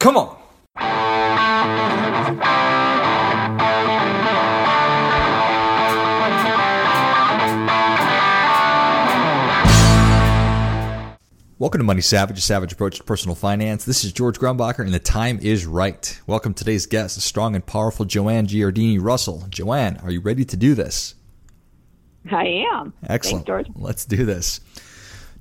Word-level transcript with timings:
Come 0.00 0.16
on. 0.16 0.34
Welcome 11.58 11.80
to 11.80 11.84
Money 11.84 12.00
Savage, 12.00 12.38
a 12.38 12.40
savage 12.40 12.72
approach 12.72 12.96
to 12.96 13.04
personal 13.04 13.34
finance. 13.34 13.84
This 13.84 14.02
is 14.02 14.14
George 14.14 14.38
Grumbacher, 14.38 14.78
and 14.78 14.94
the 14.94 14.98
time 14.98 15.38
is 15.42 15.66
right. 15.66 16.18
Welcome 16.26 16.54
today's 16.54 16.86
guest, 16.86 17.16
the 17.16 17.20
strong 17.20 17.54
and 17.54 17.66
powerful 17.66 18.06
Joanne 18.06 18.46
Giardini 18.46 18.98
Russell. 18.98 19.44
Joanne, 19.50 19.98
are 20.02 20.10
you 20.10 20.22
ready 20.22 20.46
to 20.46 20.56
do 20.56 20.74
this? 20.74 21.14
I 22.32 22.64
am. 22.72 22.94
Excellent. 23.06 23.44
Thanks, 23.44 23.46
George. 23.46 23.66
Let's 23.74 24.06
do 24.06 24.24
this. 24.24 24.60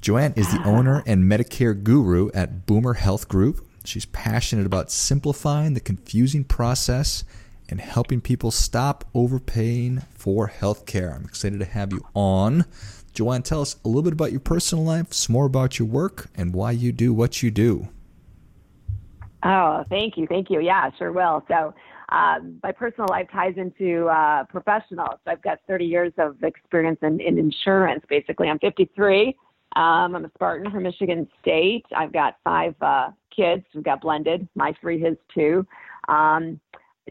Joanne 0.01 0.33
is 0.35 0.51
the 0.51 0.61
owner 0.65 1.01
and 1.07 1.31
Medicare 1.31 1.81
guru 1.81 2.29
at 2.33 2.65
Boomer 2.65 2.95
Health 2.95 3.29
Group. 3.29 3.65
She's 3.85 4.05
passionate 4.05 4.65
about 4.65 4.91
simplifying 4.91 5.73
the 5.73 5.79
confusing 5.79 6.43
process 6.43 7.23
and 7.69 7.79
helping 7.79 8.21
people 8.21 8.51
stop 8.51 9.05
overpaying 9.13 10.01
for 10.11 10.49
healthcare. 10.49 11.15
I'm 11.15 11.25
excited 11.25 11.59
to 11.59 11.65
have 11.65 11.91
you 11.91 12.05
on. 12.15 12.65
Joanne, 13.13 13.43
tell 13.43 13.61
us 13.61 13.77
a 13.83 13.87
little 13.87 14.01
bit 14.01 14.13
about 14.13 14.31
your 14.31 14.39
personal 14.39 14.83
life, 14.83 15.13
some 15.13 15.33
more 15.33 15.45
about 15.45 15.79
your 15.79 15.87
work, 15.87 16.29
and 16.35 16.53
why 16.53 16.71
you 16.71 16.91
do 16.91 17.13
what 17.13 17.41
you 17.43 17.51
do. 17.51 17.87
Oh, 19.43 19.83
thank 19.89 20.17
you. 20.17 20.27
Thank 20.27 20.49
you. 20.49 20.59
Yeah, 20.59 20.89
sure 20.97 21.11
will. 21.11 21.43
So, 21.47 21.73
um, 22.09 22.59
my 22.63 22.71
personal 22.71 23.07
life 23.09 23.27
ties 23.31 23.53
into 23.55 24.07
uh, 24.07 24.43
professional. 24.45 25.19
So, 25.23 25.31
I've 25.31 25.41
got 25.41 25.59
30 25.67 25.85
years 25.85 26.13
of 26.17 26.43
experience 26.43 26.99
in, 27.01 27.19
in 27.21 27.37
insurance, 27.37 28.03
basically. 28.09 28.49
I'm 28.49 28.59
53. 28.59 29.35
Um, 29.75 30.15
I'm 30.15 30.25
a 30.25 30.31
Spartan 30.35 30.71
from 30.71 30.83
Michigan 30.83 31.27
State. 31.41 31.85
I've 31.95 32.11
got 32.11 32.37
five 32.43 32.75
uh, 32.81 33.11
kids. 33.39 33.63
We've 33.73 33.83
got 33.83 34.01
blended, 34.01 34.47
my 34.55 34.73
three, 34.81 34.99
his 34.99 35.17
two. 35.33 35.65
Um, 36.07 36.59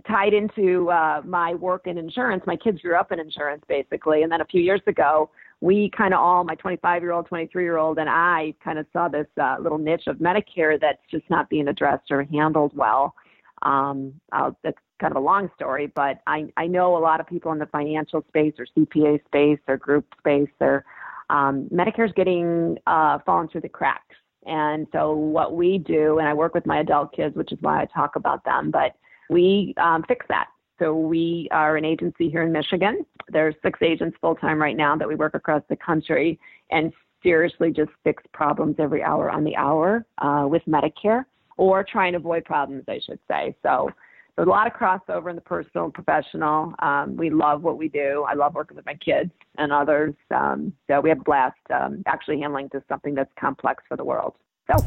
tied 0.07 0.35
into 0.35 0.91
uh, 0.91 1.23
my 1.25 1.55
work 1.55 1.87
in 1.87 1.99
insurance, 1.99 2.43
my 2.47 2.57
kids 2.57 2.81
grew 2.81 2.97
up 2.97 3.13
in 3.13 3.19
insurance, 3.19 3.63
basically. 3.69 4.23
And 4.23 4.31
then 4.31 4.41
a 4.41 4.45
few 4.45 4.61
years 4.61 4.81
ago, 4.87 5.31
we 5.61 5.91
kind 5.97 6.15
of 6.15 6.21
all, 6.21 6.45
my 6.45 6.55
25 6.55 7.03
year 7.03 7.13
old, 7.13 7.27
23 7.27 7.65
year 7.65 7.79
old, 7.79 7.99
and 7.99 8.09
I 8.09 8.55
kind 8.63 8.79
of 8.79 8.87
saw 8.93 9.09
this 9.09 9.27
uh, 9.41 9.57
little 9.61 9.79
niche 9.79 10.07
of 10.07 10.17
Medicare 10.19 10.81
that's 10.81 11.03
just 11.11 11.29
not 11.31 11.49
being 11.49 11.69
addressed 11.69 12.11
or 12.11 12.23
handled 12.25 12.77
well. 12.77 13.15
Um, 13.63 14.21
that's 14.63 14.79
kind 15.01 15.13
of 15.13 15.17
a 15.17 15.25
long 15.25 15.51
story, 15.57 15.91
but 15.95 16.21
I, 16.27 16.47
I 16.57 16.67
know 16.67 16.97
a 16.97 17.01
lot 17.01 17.19
of 17.21 17.27
people 17.27 17.51
in 17.53 17.59
the 17.59 17.67
financial 17.67 18.25
space 18.29 18.55
or 18.59 18.67
CPA 18.77 19.25
space 19.27 19.59
or 19.67 19.77
group 19.77 20.07
space, 20.19 20.49
or 20.61 20.85
um, 21.29 21.69
Medicare's 21.73 22.13
getting 22.15 22.79
uh, 22.87 23.19
fallen 23.27 23.49
through 23.49 23.63
the 23.63 23.69
cracks. 23.69 24.15
And 24.47 24.87
so 24.93 25.13
what 25.13 25.55
we 25.55 25.79
do, 25.79 26.19
and 26.19 26.29
I 26.29 26.35
work 26.35 26.55
with 26.55 26.67
my 26.67 26.81
adult 26.81 27.13
kids, 27.15 27.37
which 27.37 27.53
is 27.53 27.59
why 27.61 27.83
I 27.83 27.87
talk 27.87 28.17
about 28.17 28.45
them, 28.45 28.71
but 28.71 28.93
we 29.31 29.75
um, 29.77 30.05
fix 30.07 30.25
that. 30.29 30.47
So 30.79 30.97
we 30.97 31.49
are 31.51 31.77
an 31.77 31.85
agency 31.85 32.31
here 32.31 32.43
in 32.43 32.53
Michigan. 32.53 33.05
There's 33.29 33.55
six 33.63 33.81
agents 33.83 34.17
full 34.21 34.37
time 34.37 34.61
right 34.61 34.77
now 34.77 34.97
that 34.97 35.09
we 35.09 35.17
work 35.17 35.35
across 35.35 35.63
the 35.69 35.77
country 35.77 36.39
and 36.71 36.93
seriously 37.23 37.73
just 37.73 37.91
fix 38.05 38.23
problems 38.33 38.77
every 38.79 39.03
hour 39.03 39.31
on 39.31 39.43
the 39.43 39.57
hour 39.57 40.07
uh, 40.19 40.47
with 40.49 40.63
Medicare 40.69 41.25
or 41.57 41.83
try 41.83 42.07
and 42.07 42.17
avoid 42.17 42.45
problems, 42.45 42.85
I 42.89 43.01
should 43.05 43.19
say. 43.29 43.57
So 43.63 43.91
there's 44.39 44.47
a 44.47 44.51
lot 44.51 44.69
of 44.69 44.73
crossover 44.73 45.31
in 45.31 45.35
the 45.35 45.43
personal 45.43 45.87
and 45.87 45.93
professional. 45.95 46.73
Um, 46.79 47.17
we 47.17 47.29
love 47.29 47.63
what 47.63 47.77
we 47.77 47.89
do. 47.89 48.25
I 48.29 48.35
love 48.35 48.55
working 48.55 48.77
with 48.77 48.87
my 48.87 48.95
kids 48.95 49.33
and 49.59 49.73
others. 49.73 50.15
Um, 50.31 50.73
so 50.87 51.01
we 51.01 51.09
have 51.09 51.19
a 51.19 51.25
blast 51.25 51.57
um, 51.75 52.05
actually 52.07 52.39
handling 52.39 52.69
just 52.73 52.87
something 52.87 53.17
that's 53.17 53.33
complex 53.39 53.83
for 53.89 53.97
the 53.97 54.05
world. 54.05 54.35
So 54.71 54.87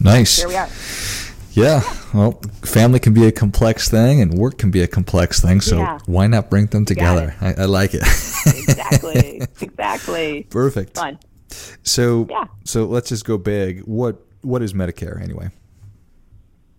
nice. 0.00 0.38
Here 0.38 0.48
we 0.48 0.56
are. 0.56 0.68
Yeah, 1.52 1.82
well, 2.12 2.40
family 2.62 2.98
can 2.98 3.12
be 3.14 3.26
a 3.26 3.32
complex 3.32 3.88
thing, 3.88 4.20
and 4.20 4.34
work 4.34 4.58
can 4.58 4.70
be 4.72 4.82
a 4.82 4.88
complex 4.88 5.40
thing. 5.40 5.60
So 5.60 5.78
Yeah. 5.78 5.98
why 6.06 6.26
not 6.26 6.50
bring 6.50 6.66
them 6.66 6.84
together? 6.84 7.34
I, 7.40 7.54
I 7.62 7.64
like 7.66 7.94
it. 7.94 8.02
Exactly. 8.02 9.40
exactly. 9.60 10.42
Perfect. 10.50 10.96
Fun. 10.96 11.18
So, 11.82 12.26
Yeah. 12.28 12.44
so 12.64 12.86
let's 12.86 13.08
just 13.08 13.24
go 13.24 13.38
big. 13.38 13.80
What 13.82 14.20
what 14.42 14.62
is 14.62 14.72
Medicare 14.72 15.20
anyway? 15.22 15.50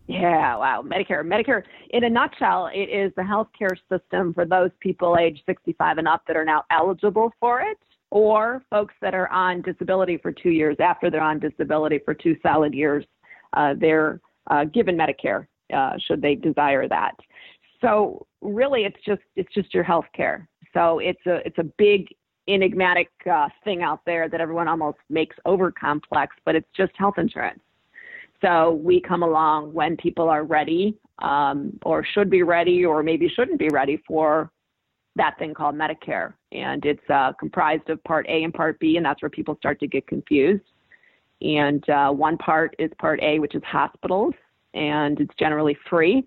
Yeah, 0.07 0.57
wow. 0.57 0.84
Medicare. 0.85 1.23
Medicare, 1.23 1.63
in 1.91 2.03
a 2.03 2.09
nutshell, 2.09 2.69
it 2.73 2.89
is 2.89 3.13
the 3.16 3.22
healthcare 3.22 3.75
system 3.89 4.34
for 4.34 4.45
those 4.45 4.72
people 4.79 5.17
age 5.17 5.41
65 5.45 6.00
and 6.00 6.07
up 6.07 6.23
that 6.28 6.35
are 6.35 6.45
now 6.45 6.63
eligible 6.69 7.31
for 7.39 7.62
it, 7.62 7.78
or 8.09 8.61
folks 8.69 8.94
that 9.01 9.13
are 9.13 9.29
on 9.29 9.61
disability 9.61 10.17
for 10.17 10.31
two 10.31 10.50
years 10.50 10.75
after 10.79 11.09
they're 11.09 11.22
on 11.22 11.40
disability 11.40 12.00
for 12.03 12.13
two 12.13 12.35
solid 12.44 12.73
years. 12.73 13.06
Uh, 13.53 13.73
they're 13.78 14.19
uh, 14.50 14.66
given 14.66 14.97
Medicare 14.97 15.47
uh, 15.73 15.94
should 16.06 16.22
they 16.22 16.35
desire 16.35 16.88
that. 16.88 17.13
So 17.79 18.25
really, 18.41 18.84
it's 18.84 19.00
just 19.06 19.22
it's 19.35 19.53
just 19.53 19.73
your 19.73 19.84
health 19.84 20.06
care. 20.16 20.47
So 20.73 21.00
it's 21.00 21.25
a 21.25 21.45
it's 21.45 21.57
a 21.57 21.66
big 21.78 22.07
enigmatic 22.47 23.09
uh, 23.31 23.50
thing 23.63 23.81
out 23.81 24.01
there 24.06 24.28
that 24.29 24.41
everyone 24.41 24.67
almost 24.67 24.97
makes 25.09 25.35
over 25.45 25.72
complex, 25.72 26.35
but 26.45 26.56
it's 26.56 26.67
just 26.75 26.91
health 26.95 27.16
insurance. 27.17 27.61
So 28.41 28.74
we 28.84 29.00
come 29.00 29.24
along 29.24 29.74
when 29.74 29.96
people 29.97 30.28
are 30.28 30.44
ready, 30.44 30.97
um, 31.19 31.78
or 31.84 32.03
should 32.03 32.29
be 32.29 32.44
ready, 32.44 32.84
or 32.85 33.03
maybe 33.03 33.29
shouldn't 33.29 33.59
be 33.59 33.69
ready 33.69 34.02
for 34.07 34.52
that 35.16 35.38
thing 35.38 35.53
called 35.53 35.75
Medicare. 35.75 36.34
And 36.52 36.84
it's 36.85 37.07
uh, 37.09 37.34
comprised 37.40 37.90
of 37.90 38.03
Part 38.03 38.25
A 38.28 38.44
and 38.44 38.53
Part 38.53 38.79
B, 38.79 38.97
and 38.97 39.06
that's 39.06 39.22
where 39.22 39.29
people 39.29 39.56
start 39.57 39.79
to 39.81 39.88
get 39.88 40.07
confused. 40.07 40.63
And 41.41 41.88
uh, 41.90 42.12
one 42.12 42.38
part 42.38 42.75
is 42.79 42.90
Part 43.00 43.19
A, 43.22 43.40
which 43.40 43.56
is 43.56 43.63
hospitals, 43.63 44.34
and 44.73 45.19
it's 45.19 45.34
generally 45.38 45.78
free. 45.90 46.23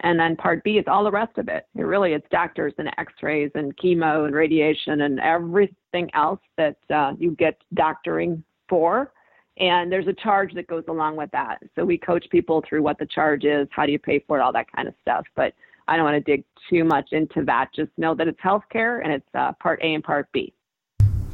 And 0.00 0.18
then 0.18 0.34
Part 0.34 0.64
B 0.64 0.78
is 0.78 0.84
all 0.88 1.04
the 1.04 1.10
rest 1.10 1.38
of 1.38 1.48
it. 1.48 1.66
It 1.76 1.82
really 1.82 2.12
it's 2.12 2.26
doctors 2.30 2.72
and 2.78 2.88
X-rays 2.98 3.52
and 3.54 3.76
chemo 3.76 4.26
and 4.26 4.34
radiation 4.34 5.02
and 5.02 5.20
everything 5.20 6.10
else 6.14 6.40
that 6.56 6.76
uh, 6.92 7.12
you 7.18 7.32
get 7.32 7.56
doctoring 7.74 8.42
for. 8.68 9.12
And 9.58 9.92
there's 9.92 10.08
a 10.08 10.14
charge 10.14 10.54
that 10.54 10.66
goes 10.66 10.84
along 10.88 11.16
with 11.16 11.30
that. 11.32 11.58
So 11.74 11.84
we 11.84 11.98
coach 11.98 12.24
people 12.30 12.64
through 12.66 12.82
what 12.82 12.98
the 12.98 13.06
charge 13.06 13.44
is, 13.44 13.68
how 13.70 13.84
do 13.84 13.92
you 13.92 13.98
pay 13.98 14.24
for 14.26 14.38
it, 14.38 14.42
all 14.42 14.52
that 14.52 14.70
kind 14.74 14.88
of 14.88 14.94
stuff. 15.02 15.26
But 15.36 15.52
I 15.88 15.96
don't 15.96 16.04
want 16.04 16.24
to 16.24 16.36
dig 16.36 16.44
too 16.70 16.84
much 16.84 17.08
into 17.12 17.44
that. 17.44 17.68
Just 17.74 17.90
know 17.98 18.14
that 18.14 18.28
it's 18.28 18.40
healthcare 18.40 19.02
and 19.04 19.12
it's 19.12 19.28
uh, 19.34 19.52
Part 19.60 19.80
A 19.82 19.94
and 19.94 20.02
Part 20.02 20.30
B. 20.32 20.54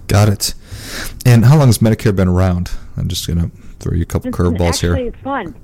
Got 0.09 0.29
it. 0.29 0.55
And 1.27 1.45
how 1.45 1.59
long 1.59 1.69
has 1.69 1.79
Medicare 1.79 2.17
been 2.17 2.29
around? 2.29 2.71
I'm 2.97 3.09
just 3.09 3.29
gonna 3.29 3.51
throw 3.79 3.95
you 3.95 4.03
a 4.03 4.07
couple 4.07 4.31
curveballs 4.31 4.81
here. 4.81 4.95
Actually, 4.95 5.09
it's 5.09 5.23
fun. 5.23 5.55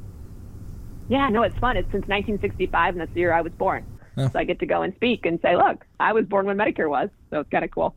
Yeah, 1.09 1.29
no, 1.29 1.43
it's 1.43 1.59
fun. 1.59 1.77
It's 1.77 1.87
since 1.87 2.07
1965, 2.07 2.95
and 2.95 3.01
that's 3.01 3.13
the 3.15 3.21
year 3.21 3.33
I 3.33 3.41
was 3.41 3.53
born. 3.55 3.85
Oh. 4.17 4.29
So 4.29 4.39
I 4.39 4.45
get 4.45 4.59
to 4.61 4.67
go 4.67 4.83
and 4.83 4.95
speak 4.95 5.27
and 5.27 5.39
say, 5.43 5.57
look, 5.57 5.85
I 5.99 6.13
was 6.13 6.25
born 6.27 6.47
when 6.47 6.57
Medicare 6.57 6.89
was. 6.89 7.09
So 7.31 7.41
it's 7.41 7.51
kind 7.51 7.65
of 7.65 7.71
cool. 7.71 7.95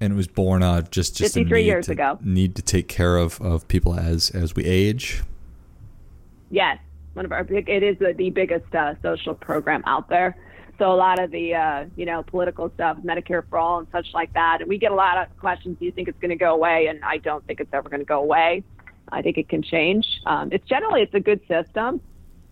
And 0.00 0.12
it 0.12 0.16
was 0.16 0.28
born 0.28 0.62
out 0.62 0.78
of 0.78 0.90
just 0.90 1.16
just 1.16 1.36
a 1.36 1.40
53 1.40 1.60
need 1.60 1.66
years 1.66 1.86
to, 1.86 1.92
ago. 1.92 2.18
Need 2.22 2.54
to 2.56 2.62
take 2.62 2.88
care 2.88 3.16
of 3.16 3.40
of 3.40 3.66
people 3.68 3.98
as 3.98 4.30
as 4.30 4.54
we 4.54 4.64
age. 4.64 5.22
Yes, 6.50 6.78
one 7.14 7.24
of 7.24 7.32
our 7.32 7.44
big. 7.44 7.68
It 7.68 7.82
is 7.82 7.98
the, 7.98 8.14
the 8.16 8.30
biggest 8.30 8.72
uh, 8.74 8.94
social 9.02 9.34
program 9.34 9.82
out 9.86 10.08
there. 10.08 10.36
So 10.78 10.92
a 10.92 10.94
lot 10.94 11.18
of 11.18 11.32
the 11.32 11.54
uh, 11.54 11.86
you 11.96 12.06
know 12.06 12.22
political 12.22 12.70
stuff, 12.74 12.98
Medicare 12.98 13.42
for 13.48 13.58
all, 13.58 13.80
and 13.80 13.88
such 13.90 14.06
like 14.14 14.32
that. 14.34 14.58
And 14.60 14.68
we 14.68 14.78
get 14.78 14.92
a 14.92 14.94
lot 14.94 15.18
of 15.18 15.36
questions. 15.38 15.76
Do 15.78 15.84
you 15.84 15.92
think 15.92 16.08
it's 16.08 16.18
going 16.20 16.30
to 16.30 16.36
go 16.36 16.54
away? 16.54 16.86
And 16.86 17.04
I 17.04 17.18
don't 17.18 17.44
think 17.46 17.60
it's 17.60 17.72
ever 17.72 17.88
going 17.88 18.00
to 18.00 18.06
go 18.06 18.20
away. 18.20 18.62
I 19.10 19.22
think 19.22 19.38
it 19.38 19.48
can 19.48 19.62
change. 19.62 20.06
Um, 20.26 20.50
it's 20.52 20.66
generally 20.68 21.02
it's 21.02 21.14
a 21.14 21.20
good 21.20 21.40
system, 21.48 22.00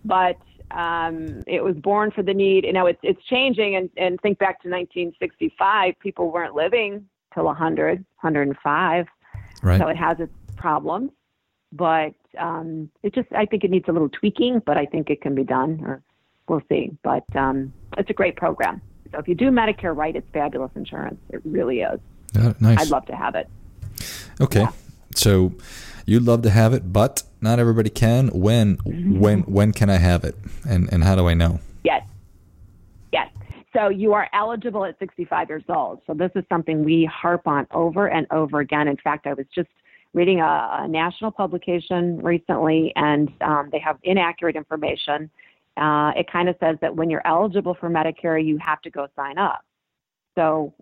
but 0.04 0.36
um, 0.72 1.44
it 1.46 1.62
was 1.62 1.76
born 1.76 2.10
for 2.10 2.22
the 2.22 2.34
need. 2.34 2.64
You 2.64 2.72
know, 2.72 2.86
it's 2.86 2.98
it's 3.02 3.22
changing. 3.26 3.76
And 3.76 3.88
and 3.96 4.20
think 4.20 4.38
back 4.38 4.62
to 4.62 4.68
1965, 4.68 5.94
people 6.00 6.32
weren't 6.32 6.54
living 6.54 7.06
till 7.36 7.44
100, 7.44 7.98
105. 8.22 9.06
Right. 9.62 9.78
So 9.80 9.88
it 9.88 9.96
has 9.96 10.18
its 10.18 10.32
problems, 10.56 11.10
but 11.72 12.14
um, 12.38 12.90
it 13.02 13.14
just 13.14 13.28
I 13.32 13.44
think 13.46 13.62
it 13.62 13.70
needs 13.70 13.84
a 13.88 13.92
little 13.92 14.08
tweaking, 14.08 14.62
but 14.64 14.76
I 14.78 14.86
think 14.86 15.10
it 15.10 15.20
can 15.20 15.34
be 15.34 15.44
done, 15.44 15.82
or 15.84 16.02
we'll 16.48 16.62
see. 16.68 16.90
But 17.02 17.24
um, 17.36 17.72
it's 17.98 18.10
a 18.10 18.14
great 18.14 18.36
program. 18.36 18.80
So 19.12 19.18
if 19.18 19.28
you 19.28 19.34
do 19.34 19.50
Medicare 19.50 19.94
right, 19.96 20.16
it's 20.16 20.28
fabulous 20.32 20.70
insurance. 20.74 21.20
It 21.30 21.40
really 21.44 21.80
is. 21.80 22.00
Yeah, 22.34 22.54
nice. 22.60 22.78
I'd 22.80 22.88
love 22.90 23.06
to 23.06 23.16
have 23.16 23.34
it. 23.34 23.48
Okay. 24.40 24.60
Yeah. 24.62 24.72
So 25.14 25.52
you'd 26.06 26.24
love 26.24 26.42
to 26.42 26.50
have 26.50 26.72
it, 26.74 26.92
but 26.92 27.22
not 27.40 27.58
everybody 27.58 27.90
can. 27.90 28.28
When 28.28 28.76
Mm-hmm. 28.78 29.20
when 29.20 29.40
when 29.42 29.72
can 29.72 29.90
I 29.90 29.96
have 29.96 30.24
it? 30.24 30.36
And 30.68 30.92
and 30.92 31.04
how 31.04 31.14
do 31.16 31.28
I 31.28 31.34
know? 31.34 31.60
So 33.76 33.90
you 33.90 34.14
are 34.14 34.28
eligible 34.32 34.86
at 34.86 34.98
65 34.98 35.50
years 35.50 35.64
old. 35.68 36.00
So 36.06 36.14
this 36.14 36.30
is 36.34 36.44
something 36.48 36.82
we 36.82 37.04
harp 37.04 37.46
on 37.46 37.66
over 37.72 38.08
and 38.08 38.26
over 38.30 38.60
again. 38.60 38.88
In 38.88 38.96
fact, 38.96 39.26
I 39.26 39.34
was 39.34 39.44
just 39.54 39.68
reading 40.14 40.40
a, 40.40 40.78
a 40.80 40.88
national 40.88 41.30
publication 41.30 42.18
recently, 42.22 42.90
and 42.96 43.30
um, 43.42 43.68
they 43.70 43.78
have 43.78 43.98
inaccurate 44.02 44.56
information. 44.56 45.30
Uh, 45.76 46.12
it 46.16 46.30
kind 46.32 46.48
of 46.48 46.56
says 46.58 46.78
that 46.80 46.96
when 46.96 47.10
you're 47.10 47.26
eligible 47.26 47.76
for 47.78 47.90
Medicare, 47.90 48.42
you 48.42 48.56
have 48.64 48.80
to 48.80 48.90
go 48.90 49.08
sign 49.14 49.36
up. 49.36 49.62
So 50.34 50.72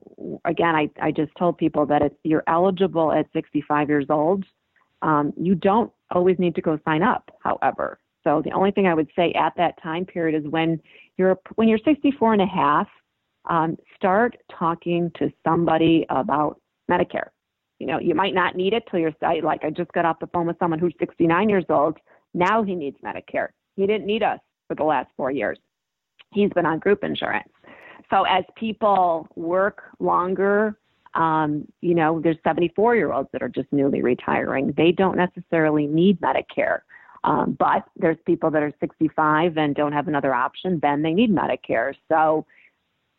again, 0.44 0.76
I, 0.76 0.88
I 1.02 1.11
just 1.11 1.32
told 1.37 1.58
people 1.58 1.87
that 1.87 2.00
if 2.00 2.12
you're 2.23 2.44
eligible 2.47 3.11
at 3.11 3.26
65 3.32 3.88
years 3.88 4.06
old, 4.08 4.44
um, 5.02 5.32
you 5.37 5.56
don't 5.56 5.93
always 6.12 6.38
need 6.38 6.55
to 6.55 6.62
go 6.62 6.79
sign 6.85 7.02
up. 7.02 7.29
However, 7.43 7.99
So 8.23 8.40
the 8.44 8.52
only 8.52 8.70
thing 8.70 8.87
I 8.87 8.94
would 8.94 9.11
say 9.17 9.32
at 9.32 9.55
that 9.56 9.82
time 9.82 10.05
period 10.05 10.40
is 10.40 10.49
when 10.49 10.81
you're 11.16 11.38
when 11.56 11.69
you're 11.69 11.78
64 11.84 12.32
and 12.34 12.43
a 12.43 12.46
half, 12.46 12.88
um, 13.49 13.76
start 13.96 14.37
talking 14.56 15.11
to 15.19 15.32
somebody 15.44 16.06
about 16.11 16.61
Medicare. 16.90 17.28
You 17.78 17.87
know, 17.87 17.99
you 17.99 18.14
might 18.14 18.34
not 18.34 18.56
need 18.56 18.72
it 18.72 18.84
till 18.90 19.00
you're 19.00 19.14
like 19.43 19.64
I 19.64 19.70
just 19.70 19.93
got 19.93 20.05
off 20.05 20.19
the 20.20 20.26
phone 20.28 20.46
with 20.46 20.58
someone 20.58 20.78
who's 20.78 20.94
69 20.99 21.49
years 21.49 21.64
old. 21.69 21.99
Now 22.32 22.62
he 22.62 22.75
needs 22.75 22.96
Medicare. 23.05 23.49
He 23.76 23.87
didn't 23.87 24.06
need 24.06 24.22
us 24.22 24.40
for 24.69 24.75
the 24.75 24.84
last 24.84 25.11
four 25.16 25.31
years. 25.31 25.58
He's 26.32 26.50
been 26.50 26.66
on 26.66 26.78
group 26.78 27.05
insurance. 27.05 27.49
So 28.11 28.25
as 28.25 28.44
people 28.56 29.28
work 29.34 29.82
longer, 29.99 30.78
um, 31.14 31.66
you 31.81 31.94
know, 31.94 32.20
there's 32.20 32.37
74 32.44 32.96
year 32.96 33.12
olds 33.12 33.28
that 33.32 33.43
are 33.43 33.49
just 33.49 33.72
newly 33.72 34.02
retiring. 34.02 34.72
They 34.76 34.93
don't 34.93 35.16
necessarily 35.16 35.87
need 35.87 36.20
Medicare. 36.20 36.81
Um, 37.25 37.56
but 37.59 37.85
there's 37.97 38.19
people 38.26 38.50
that 38.50 38.62
are 38.62 38.73
65 38.81 39.56
and 39.56 39.75
don't 39.75 39.93
have 39.93 40.09
another 40.09 40.35
option, 40.35 40.79
then 40.82 41.03
they 41.03 41.15
need 41.15 41.31
Medicare. 41.31 41.94
So 42.09 42.44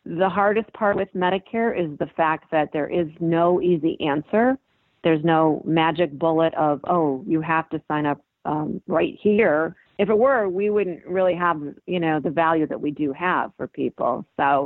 the 0.04 0.28
hardest 0.28 0.72
part 0.72 0.96
with 0.96 1.08
Medicare 1.14 1.76
is 1.76 1.98
the 1.98 2.06
fact 2.16 2.50
that 2.52 2.72
there 2.72 2.88
is 2.88 3.08
no 3.18 3.60
easy 3.60 4.00
answer. 4.00 4.56
There's 5.02 5.24
no 5.24 5.60
magic 5.66 6.16
bullet 6.16 6.54
of, 6.54 6.80
oh, 6.84 7.24
you 7.26 7.40
have 7.40 7.68
to 7.70 7.82
sign 7.88 8.06
up 8.06 8.22
um, 8.44 8.80
right 8.86 9.18
here. 9.20 9.74
If 9.98 10.08
it 10.08 10.16
were, 10.16 10.48
we 10.48 10.70
wouldn't 10.70 11.04
really 11.04 11.34
have, 11.34 11.60
you 11.86 11.98
know, 11.98 12.20
the 12.20 12.30
value 12.30 12.66
that 12.68 12.80
we 12.80 12.92
do 12.92 13.12
have 13.12 13.50
for 13.56 13.66
people. 13.66 14.24
So, 14.36 14.62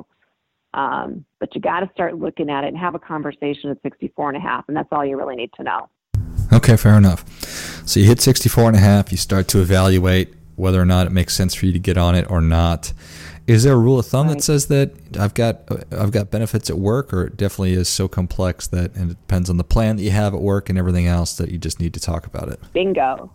um, 0.74 1.24
but 1.38 1.54
you 1.54 1.62
got 1.62 1.80
to 1.80 1.90
start 1.94 2.18
looking 2.18 2.50
at 2.50 2.64
it 2.64 2.68
and 2.68 2.76
have 2.76 2.94
a 2.94 2.98
conversation 2.98 3.70
at 3.70 3.80
64 3.82 4.28
and 4.28 4.36
a 4.36 4.40
half, 4.40 4.66
and 4.68 4.76
that's 4.76 4.88
all 4.92 5.04
you 5.04 5.16
really 5.16 5.36
need 5.36 5.52
to 5.54 5.62
know. 5.62 5.88
Okay, 6.52 6.76
fair 6.76 6.96
enough. 6.96 7.24
So 7.86 8.00
you 8.00 8.06
hit 8.06 8.20
64 8.20 8.68
and 8.68 8.76
a 8.76 8.80
half, 8.80 9.10
you 9.10 9.18
start 9.18 9.48
to 9.48 9.60
evaluate 9.60 10.34
whether 10.56 10.80
or 10.80 10.84
not 10.84 11.06
it 11.06 11.10
makes 11.10 11.34
sense 11.34 11.54
for 11.54 11.66
you 11.66 11.72
to 11.72 11.78
get 11.78 11.96
on 11.96 12.14
it 12.14 12.30
or 12.30 12.40
not. 12.40 12.92
Is 13.46 13.64
there 13.64 13.72
a 13.72 13.78
rule 13.78 13.98
of 13.98 14.06
thumb 14.06 14.28
right. 14.28 14.36
that 14.36 14.42
says 14.42 14.66
that 14.66 14.92
I've 15.18 15.34
got 15.34 15.62
I've 15.92 16.12
got 16.12 16.30
benefits 16.30 16.70
at 16.70 16.78
work, 16.78 17.12
or 17.12 17.24
it 17.24 17.36
definitely 17.36 17.72
is 17.72 17.88
so 17.88 18.06
complex 18.06 18.68
that 18.68 18.94
and 18.94 19.10
it 19.10 19.14
depends 19.14 19.50
on 19.50 19.56
the 19.56 19.64
plan 19.64 19.96
that 19.96 20.02
you 20.02 20.12
have 20.12 20.34
at 20.34 20.40
work 20.40 20.68
and 20.68 20.78
everything 20.78 21.06
else 21.06 21.36
that 21.38 21.50
you 21.50 21.58
just 21.58 21.80
need 21.80 21.92
to 21.94 22.00
talk 22.00 22.26
about 22.26 22.48
it? 22.48 22.60
Bingo, 22.72 23.32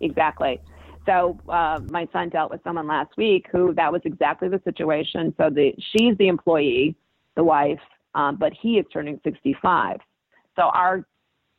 exactly. 0.00 0.60
So 1.06 1.40
uh, 1.48 1.80
my 1.90 2.06
son 2.12 2.28
dealt 2.28 2.52
with 2.52 2.62
someone 2.62 2.86
last 2.86 3.16
week 3.16 3.46
who 3.50 3.74
that 3.74 3.90
was 3.90 4.02
exactly 4.04 4.48
the 4.48 4.60
situation. 4.62 5.34
So 5.36 5.50
the 5.50 5.74
she's 5.78 6.16
the 6.18 6.28
employee, 6.28 6.94
the 7.34 7.42
wife, 7.42 7.80
um, 8.14 8.36
but 8.36 8.52
he 8.52 8.78
is 8.78 8.86
turning 8.92 9.20
65. 9.24 9.98
So 10.54 10.62
our 10.62 11.04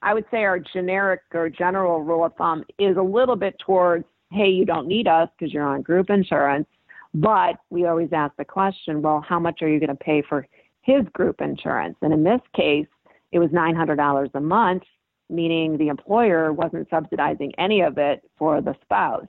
I 0.02 0.14
would 0.14 0.26
say 0.32 0.44
our 0.44 0.60
generic 0.60 1.22
or 1.34 1.50
general 1.50 2.02
rule 2.02 2.26
of 2.26 2.34
thumb 2.36 2.64
is 2.80 2.98
a 2.98 3.02
little 3.02 3.36
bit 3.36 3.56
towards, 3.60 4.06
hey, 4.32 4.50
you 4.50 4.66
don't 4.66 4.88
need 4.88 5.08
us 5.08 5.30
because 5.38 5.54
you're 5.54 5.68
on 5.68 5.82
group 5.82 6.10
insurance. 6.10 6.68
But 7.14 7.58
we 7.70 7.86
always 7.86 8.10
ask 8.14 8.36
the 8.38 8.46
question, 8.46 9.02
well, 9.02 9.24
how 9.28 9.40
much 9.40 9.62
are 9.62 9.68
you 9.68 9.80
going 9.80 9.90
to 9.90 9.96
pay 9.96 10.24
for 10.28 10.48
his 10.82 11.04
group 11.14 11.42
insurance? 11.42 11.98
And 12.02 12.14
in 12.14 12.24
this 12.24 12.42
case, 12.56 12.88
it 13.32 13.40
was 13.40 13.50
$900 13.50 14.30
a 14.34 14.40
month, 14.40 14.84
meaning 15.30 15.78
the 15.78 15.90
employer 15.90 16.54
wasn't 16.54 16.90
subsidizing 16.90 17.54
any 17.58 17.82
of 17.82 17.98
it 17.98 18.22
for 18.38 18.62
the 18.62 18.76
spouse. 18.82 19.28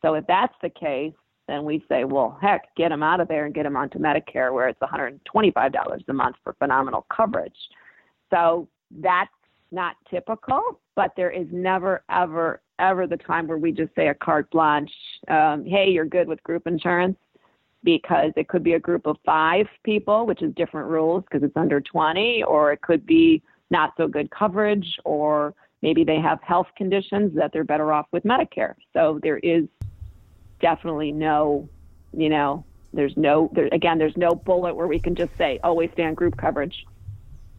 So 0.00 0.14
if 0.14 0.26
that's 0.26 0.54
the 0.62 0.70
case, 0.70 1.12
then 1.48 1.64
we 1.64 1.84
say, 1.88 2.04
well, 2.04 2.38
heck, 2.40 2.74
get 2.76 2.92
him 2.92 3.02
out 3.02 3.20
of 3.20 3.28
there 3.28 3.46
and 3.46 3.54
get 3.54 3.66
him 3.66 3.76
onto 3.76 3.98
Medicare 3.98 4.52
where 4.52 4.68
it's 4.68 4.80
$125 4.80 6.08
a 6.08 6.12
month 6.12 6.36
for 6.42 6.54
phenomenal 6.54 7.04
coverage. 7.14 7.56
So 8.30 8.68
that's 8.90 9.30
not 9.72 9.96
typical, 10.10 10.80
but 10.94 11.12
there 11.16 11.30
is 11.30 11.46
never, 11.50 12.02
ever, 12.10 12.60
ever 12.78 13.06
the 13.06 13.16
time 13.16 13.46
where 13.46 13.58
we 13.58 13.72
just 13.72 13.94
say 13.94 14.08
a 14.08 14.14
carte 14.14 14.50
blanche, 14.50 14.92
um, 15.28 15.64
hey, 15.64 15.88
you're 15.90 16.04
good 16.04 16.28
with 16.28 16.42
group 16.42 16.66
insurance, 16.66 17.16
because 17.84 18.32
it 18.36 18.48
could 18.48 18.62
be 18.62 18.74
a 18.74 18.78
group 18.78 19.06
of 19.06 19.16
five 19.24 19.66
people, 19.82 20.26
which 20.26 20.42
is 20.42 20.54
different 20.54 20.88
rules 20.88 21.24
because 21.24 21.42
it's 21.42 21.56
under 21.56 21.80
20, 21.80 22.44
or 22.44 22.72
it 22.72 22.80
could 22.82 23.04
be 23.06 23.42
not 23.70 23.92
so 23.96 24.06
good 24.06 24.30
coverage, 24.30 24.86
or 25.04 25.54
maybe 25.80 26.04
they 26.04 26.20
have 26.20 26.40
health 26.42 26.68
conditions 26.76 27.34
that 27.34 27.52
they're 27.52 27.64
better 27.64 27.92
off 27.92 28.06
with 28.12 28.22
Medicare. 28.24 28.74
So 28.92 29.18
there 29.22 29.38
is 29.38 29.64
definitely 30.60 31.10
no, 31.10 31.68
you 32.16 32.28
know, 32.28 32.64
there's 32.92 33.16
no, 33.16 33.50
there, 33.54 33.68
again, 33.72 33.98
there's 33.98 34.16
no 34.16 34.34
bullet 34.34 34.74
where 34.74 34.86
we 34.86 35.00
can 35.00 35.14
just 35.14 35.36
say, 35.36 35.58
always 35.64 35.90
stay 35.92 36.04
on 36.04 36.14
group 36.14 36.36
coverage. 36.36 36.86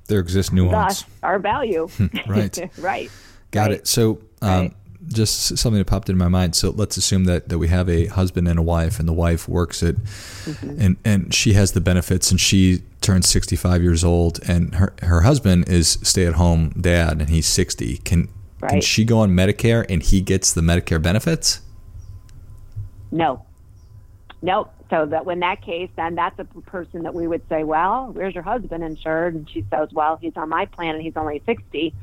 There 0.07 0.19
exists 0.19 0.51
nuance. 0.51 1.01
Thus, 1.01 1.09
our 1.21 1.39
value. 1.39 1.87
right. 2.27 2.69
right. 2.77 3.11
Got 3.51 3.69
right. 3.69 3.71
it. 3.71 3.87
So, 3.87 4.19
um, 4.41 4.49
right. 4.49 4.73
just 5.07 5.57
something 5.57 5.77
that 5.77 5.87
popped 5.87 6.09
into 6.09 6.19
my 6.19 6.27
mind. 6.27 6.55
So, 6.55 6.71
let's 6.71 6.97
assume 6.97 7.25
that, 7.25 7.49
that 7.49 7.57
we 7.57 7.69
have 7.69 7.89
a 7.89 8.07
husband 8.07 8.47
and 8.47 8.59
a 8.59 8.63
wife, 8.63 8.99
and 8.99 9.07
the 9.07 9.13
wife 9.13 9.47
works 9.47 9.81
it, 9.81 10.03
mm-hmm. 10.03 10.81
and, 10.81 10.97
and 11.05 11.33
she 11.33 11.53
has 11.53 11.71
the 11.71 11.81
benefits, 11.81 12.31
and 12.31 12.39
she 12.39 12.83
turns 13.03 13.27
65 13.29 13.83
years 13.83 14.03
old, 14.03 14.39
and 14.47 14.75
her, 14.75 14.93
her 15.03 15.21
husband 15.21 15.69
is 15.69 15.99
stay 16.01 16.25
at 16.25 16.33
home 16.33 16.69
dad, 16.79 17.19
and 17.19 17.29
he's 17.29 17.45
60. 17.45 17.97
Can, 17.97 18.29
right. 18.61 18.71
can 18.71 18.81
she 18.81 19.05
go 19.05 19.19
on 19.19 19.31
Medicare 19.31 19.85
and 19.89 20.01
he 20.01 20.21
gets 20.21 20.53
the 20.53 20.61
Medicare 20.61 21.01
benefits? 21.01 21.61
No. 23.11 23.45
Nope. 24.43 24.73
So 24.89 25.05
that 25.05 25.25
when 25.25 25.39
that 25.39 25.61
case, 25.61 25.89
then 25.95 26.15
that's 26.15 26.37
a 26.37 26.43
person 26.43 27.03
that 27.03 27.13
we 27.15 27.27
would 27.27 27.47
say, 27.47 27.63
well, 27.63 28.11
where's 28.11 28.35
your 28.35 28.43
husband 28.43 28.83
insured? 28.83 29.35
And 29.35 29.49
she 29.49 29.65
says, 29.71 29.89
well, 29.93 30.17
he's 30.17 30.33
on 30.35 30.49
my 30.49 30.65
plan 30.65 30.95
and 30.95 31.03
he's 31.03 31.15
only 31.15 31.41
60. 31.45 31.95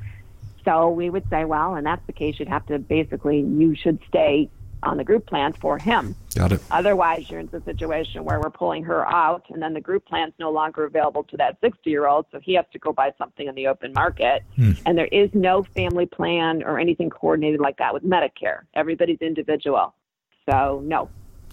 So 0.64 0.88
we 0.88 1.10
would 1.10 1.28
say, 1.28 1.44
well, 1.44 1.74
and 1.74 1.86
that's 1.86 2.04
the 2.06 2.14
case, 2.14 2.38
you'd 2.38 2.48
have 2.48 2.64
to 2.66 2.78
basically, 2.78 3.40
you 3.40 3.76
should 3.76 4.00
stay 4.08 4.50
on 4.82 4.96
the 4.96 5.04
group 5.04 5.26
plan 5.26 5.52
for 5.52 5.76
him. 5.78 6.16
Got 6.34 6.52
it. 6.52 6.62
Otherwise, 6.70 7.28
you're 7.28 7.40
in 7.40 7.48
the 7.48 7.60
situation 7.60 8.24
where 8.24 8.40
we're 8.40 8.50
pulling 8.50 8.84
her 8.84 9.06
out, 9.06 9.44
and 9.50 9.60
then 9.60 9.74
the 9.74 9.80
group 9.80 10.06
plan's 10.06 10.32
no 10.38 10.50
longer 10.50 10.84
available 10.84 11.24
to 11.24 11.36
that 11.36 11.58
60 11.60 11.90
year 11.90 12.06
old, 12.06 12.24
so 12.32 12.40
he 12.40 12.54
has 12.54 12.64
to 12.72 12.78
go 12.78 12.90
buy 12.90 13.12
something 13.18 13.46
in 13.46 13.54
the 13.54 13.66
open 13.66 13.92
market. 13.92 14.42
Hmm. 14.56 14.72
And 14.86 14.96
there 14.96 15.06
is 15.06 15.28
no 15.34 15.62
family 15.62 16.06
plan 16.06 16.62
or 16.62 16.78
anything 16.78 17.10
coordinated 17.10 17.60
like 17.60 17.76
that 17.76 17.92
with 17.92 18.02
Medicare. 18.02 18.62
Everybody's 18.72 19.20
individual. 19.20 19.94
So, 20.50 20.82
no. 20.84 21.10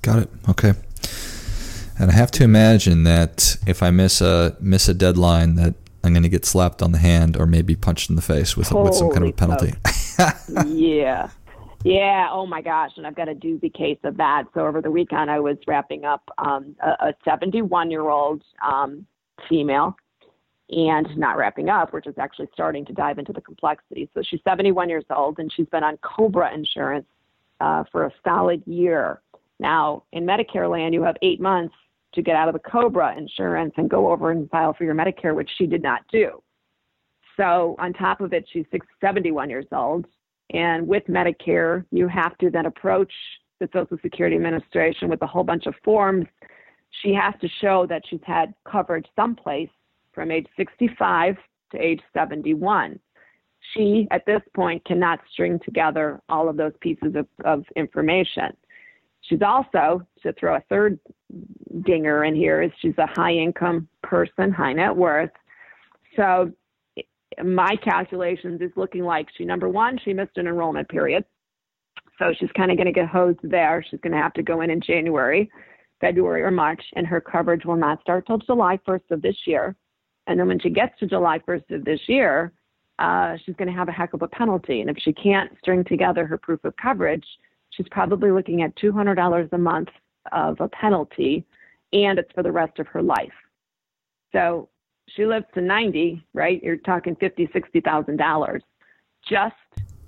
Got 0.08 0.20
it. 0.20 0.30
Okay. 0.48 0.72
And 2.00 2.10
I 2.10 2.14
have 2.14 2.32
to 2.32 2.44
imagine 2.46 3.04
that 3.04 3.58
if 3.68 3.84
I 3.84 3.92
miss 3.92 4.22
a 4.22 4.56
miss 4.62 4.88
a 4.88 4.94
deadline, 4.94 5.56
that 5.56 5.76
I'm 6.02 6.14
going 6.14 6.24
to 6.24 6.30
get 6.30 6.46
slapped 6.46 6.82
on 6.82 6.94
the 6.94 6.98
hand 6.98 7.36
or 7.36 7.46
maybe 7.46 7.76
punched 7.76 8.10
in 8.10 8.16
the 8.16 8.22
face 8.22 8.56
with 8.56 8.72
with 8.72 8.96
some 8.96 9.12
kind 9.12 9.26
of 9.26 9.32
a 9.32 9.34
penalty. 9.34 9.74
yeah, 10.66 11.30
yeah. 11.84 12.30
Oh 12.32 12.46
my 12.46 12.62
gosh! 12.62 12.92
And 12.96 13.06
I've 13.06 13.16
got 13.16 13.28
a 13.28 13.36
doozy 13.36 13.74
case 13.74 14.00
of 14.06 14.16
that. 14.16 14.46
So 14.54 14.66
over 14.66 14.82
the 14.82 14.90
weekend, 14.90 15.30
I 15.30 15.42
was 15.42 15.58
wrapping 15.68 16.06
up 16.06 16.24
um, 16.38 16.74
a 16.82 17.14
71 17.26 17.92
year 17.92 18.08
old 18.08 18.44
um, 18.66 19.06
female, 19.50 19.98
and 20.70 21.06
not 21.18 21.36
wrapping 21.36 21.68
up. 21.68 21.92
We're 21.92 22.00
just 22.00 22.18
actually 22.18 22.48
starting 22.54 22.86
to 22.86 22.94
dive 22.94 23.20
into 23.20 23.34
the 23.34 23.42
complexity. 23.42 24.10
So 24.14 24.22
she's 24.24 24.40
71 24.46 24.88
years 24.88 25.04
old, 25.10 25.38
and 25.38 25.52
she's 25.52 25.68
been 25.68 25.84
on 25.84 25.98
Cobra 25.98 26.54
insurance 26.54 27.08
uh, 27.60 27.84
for 27.92 28.06
a 28.06 28.14
solid 28.24 28.64
year. 28.66 29.22
Now, 29.60 30.04
in 30.12 30.26
Medicare 30.26 30.70
land, 30.70 30.94
you 30.94 31.04
have 31.04 31.16
eight 31.22 31.42
months 31.42 31.76
to 32.14 32.22
get 32.22 32.36
out 32.36 32.48
of 32.48 32.54
the 32.54 32.70
COBRA 32.70 33.18
insurance 33.18 33.74
and 33.78 33.90
go 33.90 34.12
over 34.12 34.32
and 34.32 34.50
file 34.50 34.74
for 34.74 34.84
your 34.84 34.96
Medicare, 34.96 35.36
which 35.36 35.50
she 35.58 35.68
did 35.68 35.84
not 35.84 36.02
do. 36.12 36.42
So, 37.36 37.76
on 37.80 37.94
top 37.94 38.22
of 38.22 38.34
it, 38.34 38.48
she's 38.52 38.66
71 39.02 39.50
years 39.50 39.66
old. 39.72 40.06
And 40.54 40.88
with 40.88 41.04
Medicare, 41.08 41.86
you 41.92 42.08
have 42.08 42.38
to 42.40 42.50
then 42.50 42.66
approach 42.66 43.12
the 43.60 43.70
Social 43.74 43.98
Security 44.02 44.36
Administration 44.36 45.10
with 45.10 45.22
a 45.22 45.28
whole 45.28 45.44
bunch 45.44 45.66
of 45.66 45.76
forms. 45.84 46.26
She 47.02 47.14
has 47.14 47.34
to 47.42 47.50
show 47.62 47.86
that 47.88 48.04
she's 48.10 48.22
had 48.26 48.54
coverage 48.70 49.06
someplace 49.16 49.70
from 50.14 50.32
age 50.32 50.48
65 50.56 51.36
to 51.72 51.78
age 51.78 52.02
71. 52.14 53.00
She, 53.74 54.08
at 54.12 54.26
this 54.26 54.42
point, 54.56 54.86
cannot 54.86 55.20
string 55.32 55.60
together 55.64 56.22
all 56.30 56.48
of 56.48 56.58
those 56.58 56.74
pieces 56.80 57.16
of, 57.16 57.28
of 57.44 57.66
information. 57.76 58.56
She's 59.28 59.42
also, 59.42 60.02
to 60.24 60.34
throw 60.34 60.56
a 60.56 60.64
third 60.70 61.00
dinger 61.82 62.24
in 62.24 62.36
here, 62.36 62.62
is 62.62 62.72
she's 62.80 62.98
a 62.98 63.08
high 63.08 63.34
income 63.34 63.88
person, 64.04 64.52
high 64.52 64.74
net 64.74 64.96
worth. 64.96 65.32
So 66.16 66.52
my 67.44 67.76
calculations 67.84 68.62
is 68.62 68.72
looking 68.76 69.04
like 69.04 69.28
she, 69.38 69.46
number 69.46 69.70
one, 69.70 70.00
she 70.04 70.14
missed 70.14 70.38
an 70.38 70.48
enrollment 70.48 70.88
period. 70.90 71.26
So 72.20 72.34
she's 72.40 72.50
kind 72.56 72.72
of 72.72 72.78
going 72.78 72.88
to 72.88 72.94
get 72.94 73.08
hosed 73.08 73.40
there. 73.44 73.86
She's 73.90 74.00
going 74.00 74.14
to 74.14 74.22
have 74.22 74.34
to 74.34 74.44
go 74.44 74.62
in 74.62 74.70
in 74.70 74.82
January, 74.82 75.52
February, 76.02 76.42
or 76.42 76.52
March, 76.52 76.82
and 76.96 77.06
her 77.06 77.22
coverage 77.22 77.66
will 77.66 77.76
not 77.76 78.02
start 78.02 78.26
till 78.26 78.40
July 78.40 78.80
1st 78.88 79.12
of 79.12 79.22
this 79.22 79.36
year. 79.46 79.76
And 80.26 80.40
then 80.40 80.48
when 80.48 80.60
she 80.60 80.70
gets 80.70 80.98
to 81.00 81.06
July 81.06 81.40
1st 81.40 81.76
of 81.76 81.86
this 81.86 82.00
year, 82.08 82.54
uh, 82.98 83.36
she's 83.46 83.56
going 83.56 83.68
to 83.68 83.78
have 83.78 83.88
a 83.88 83.92
heck 83.92 84.14
of 84.14 84.24
a 84.24 84.28
penalty. 84.28 84.82
And 84.82 84.90
if 84.90 84.98
she 84.98 85.14
can't 85.14 85.52
string 85.60 85.84
together 85.84 86.26
her 86.26 86.38
proof 86.38 86.64
of 86.64 86.74
coverage, 86.82 87.26
she's 87.78 87.88
probably 87.90 88.32
looking 88.32 88.64
at 88.64 88.76
$200 88.76 89.54
a 89.54 89.58
month 89.58 89.90
of 90.32 90.60
a 90.60 90.68
penalty, 90.68 91.46
and 91.94 92.20
it's 92.20 92.32
for 92.34 92.44
the 92.44 92.52
rest 92.52 92.80
of 92.80 92.88
her 92.88 93.02
life. 93.02 93.32
So 94.34 94.68
she 95.08 95.26
lives 95.26 95.46
to 95.54 95.62
90, 95.62 96.26
right? 96.34 96.62
You're 96.62 96.78
talking 96.78 97.16
fifty, 97.16 97.50
sixty 97.54 97.80
thousand 97.80 98.18
dollars 98.18 98.62
just 99.28 99.56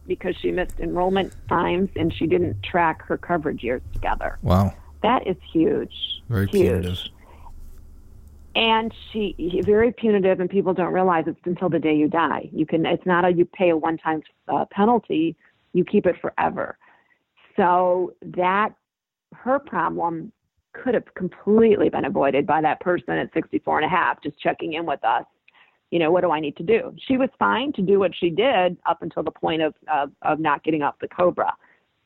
because 0.07 0.35
she 0.41 0.51
missed 0.51 0.79
enrollment 0.79 1.33
times 1.47 1.89
and 1.95 2.13
she 2.13 2.25
didn't 2.25 2.61
track 2.63 3.01
her 3.03 3.17
coverage 3.17 3.63
years 3.63 3.81
together. 3.93 4.39
Wow. 4.41 4.73
That 5.03 5.25
is 5.27 5.37
huge. 5.53 5.93
Very 6.27 6.47
huge. 6.47 6.51
punitive. 6.51 6.99
And 8.55 8.93
she 9.13 9.61
very 9.63 9.93
punitive, 9.93 10.39
and 10.41 10.49
people 10.49 10.73
don't 10.73 10.91
realize 10.91 11.25
it's 11.27 11.39
until 11.45 11.69
the 11.69 11.79
day 11.79 11.95
you 11.95 12.09
die. 12.09 12.49
You 12.51 12.65
can. 12.65 12.85
It's 12.85 13.05
not 13.05 13.23
a 13.23 13.31
you 13.31 13.45
pay 13.45 13.69
a 13.69 13.77
one-time 13.77 14.23
uh, 14.49 14.65
penalty. 14.71 15.37
You 15.71 15.85
keep 15.85 16.05
it 16.07 16.19
forever. 16.19 16.77
So 17.59 18.13
that 18.37 18.69
her 19.33 19.59
problem 19.59 20.31
could 20.73 20.93
have 20.93 21.13
completely 21.15 21.89
been 21.89 22.05
avoided 22.05 22.47
by 22.47 22.61
that 22.61 22.79
person 22.79 23.15
at 23.15 23.33
64 23.33 23.79
and 23.81 23.85
a 23.85 23.89
half, 23.89 24.23
just 24.23 24.39
checking 24.39 24.73
in 24.73 24.85
with 24.85 25.03
us. 25.03 25.25
You 25.91 25.99
know, 25.99 26.09
what 26.09 26.21
do 26.21 26.31
I 26.31 26.39
need 26.39 26.55
to 26.55 26.63
do? 26.63 26.95
She 27.05 27.17
was 27.17 27.29
fine 27.37 27.73
to 27.73 27.81
do 27.81 27.99
what 27.99 28.11
she 28.17 28.29
did 28.29 28.77
up 28.85 29.01
until 29.01 29.23
the 29.23 29.31
point 29.31 29.61
of, 29.61 29.73
of, 29.91 30.11
of 30.21 30.39
not 30.39 30.63
getting 30.63 30.83
off 30.83 30.95
the 31.01 31.09
Cobra. 31.09 31.53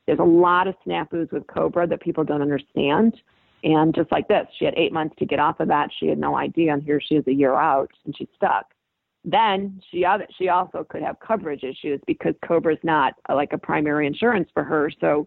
There's 0.06 0.18
a 0.18 0.24
lot 0.24 0.66
of 0.66 0.74
snafus 0.84 1.30
with 1.30 1.46
Cobra 1.46 1.86
that 1.86 2.00
people 2.00 2.24
don't 2.24 2.42
understand. 2.42 3.14
And 3.62 3.94
just 3.94 4.10
like 4.10 4.26
this, 4.26 4.46
she 4.58 4.64
had 4.64 4.74
eight 4.76 4.92
months 4.92 5.14
to 5.20 5.26
get 5.26 5.38
off 5.38 5.60
of 5.60 5.68
that. 5.68 5.90
She 6.00 6.08
had 6.08 6.18
no 6.18 6.36
idea, 6.36 6.72
and 6.72 6.82
here 6.82 7.00
she 7.00 7.14
is 7.14 7.26
a 7.28 7.32
year 7.32 7.54
out, 7.54 7.90
and 8.04 8.14
she's 8.16 8.28
stuck. 8.34 8.66
Then 9.24 9.80
she 9.90 10.04
she 10.36 10.50
also 10.50 10.84
could 10.84 11.00
have 11.02 11.18
coverage 11.20 11.62
issues 11.62 12.00
because 12.06 12.34
Cobra's 12.46 12.78
not 12.82 13.14
uh, 13.30 13.34
like 13.34 13.54
a 13.54 13.58
primary 13.58 14.06
insurance 14.06 14.50
for 14.52 14.64
her. 14.64 14.90
So 15.00 15.26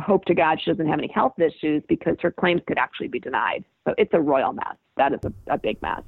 hope 0.00 0.24
to 0.26 0.34
God 0.34 0.60
she 0.60 0.70
doesn't 0.70 0.88
have 0.88 0.98
any 0.98 1.08
health 1.08 1.38
issues 1.38 1.82
because 1.88 2.16
her 2.20 2.30
claims 2.30 2.62
could 2.66 2.78
actually 2.78 3.08
be 3.08 3.18
denied. 3.18 3.64
So 3.86 3.94
it's 3.98 4.12
a 4.14 4.20
royal 4.20 4.52
mess. 4.52 4.76
That 4.96 5.12
is 5.12 5.20
a, 5.24 5.32
a 5.54 5.58
big 5.58 5.80
mess. 5.82 6.02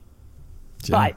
Yeah. 0.85 1.09
But 1.09 1.17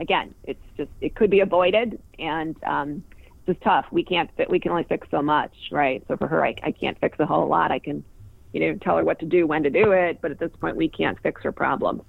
again, 0.00 0.34
it's 0.44 0.62
just 0.76 0.90
it 1.00 1.14
could 1.14 1.30
be 1.30 1.40
avoided, 1.40 2.00
and 2.18 2.56
um, 2.64 3.02
it's 3.26 3.46
just 3.46 3.60
tough. 3.62 3.86
We 3.90 4.04
can't 4.04 4.30
fit. 4.36 4.50
We 4.50 4.60
can 4.60 4.70
only 4.70 4.84
fix 4.84 5.08
so 5.10 5.22
much, 5.22 5.52
right? 5.70 6.02
So 6.08 6.16
for 6.16 6.26
her, 6.26 6.44
I, 6.44 6.54
I 6.62 6.72
can't 6.72 6.98
fix 7.00 7.18
a 7.20 7.26
whole 7.26 7.48
lot. 7.48 7.70
I 7.70 7.78
can, 7.78 8.04
you 8.52 8.60
know, 8.60 8.78
tell 8.78 8.96
her 8.96 9.04
what 9.04 9.18
to 9.20 9.26
do, 9.26 9.46
when 9.46 9.62
to 9.62 9.70
do 9.70 9.92
it, 9.92 10.20
but 10.20 10.30
at 10.30 10.38
this 10.38 10.50
point, 10.60 10.76
we 10.76 10.88
can't 10.88 11.18
fix 11.22 11.42
her 11.42 11.52
problems, 11.52 12.02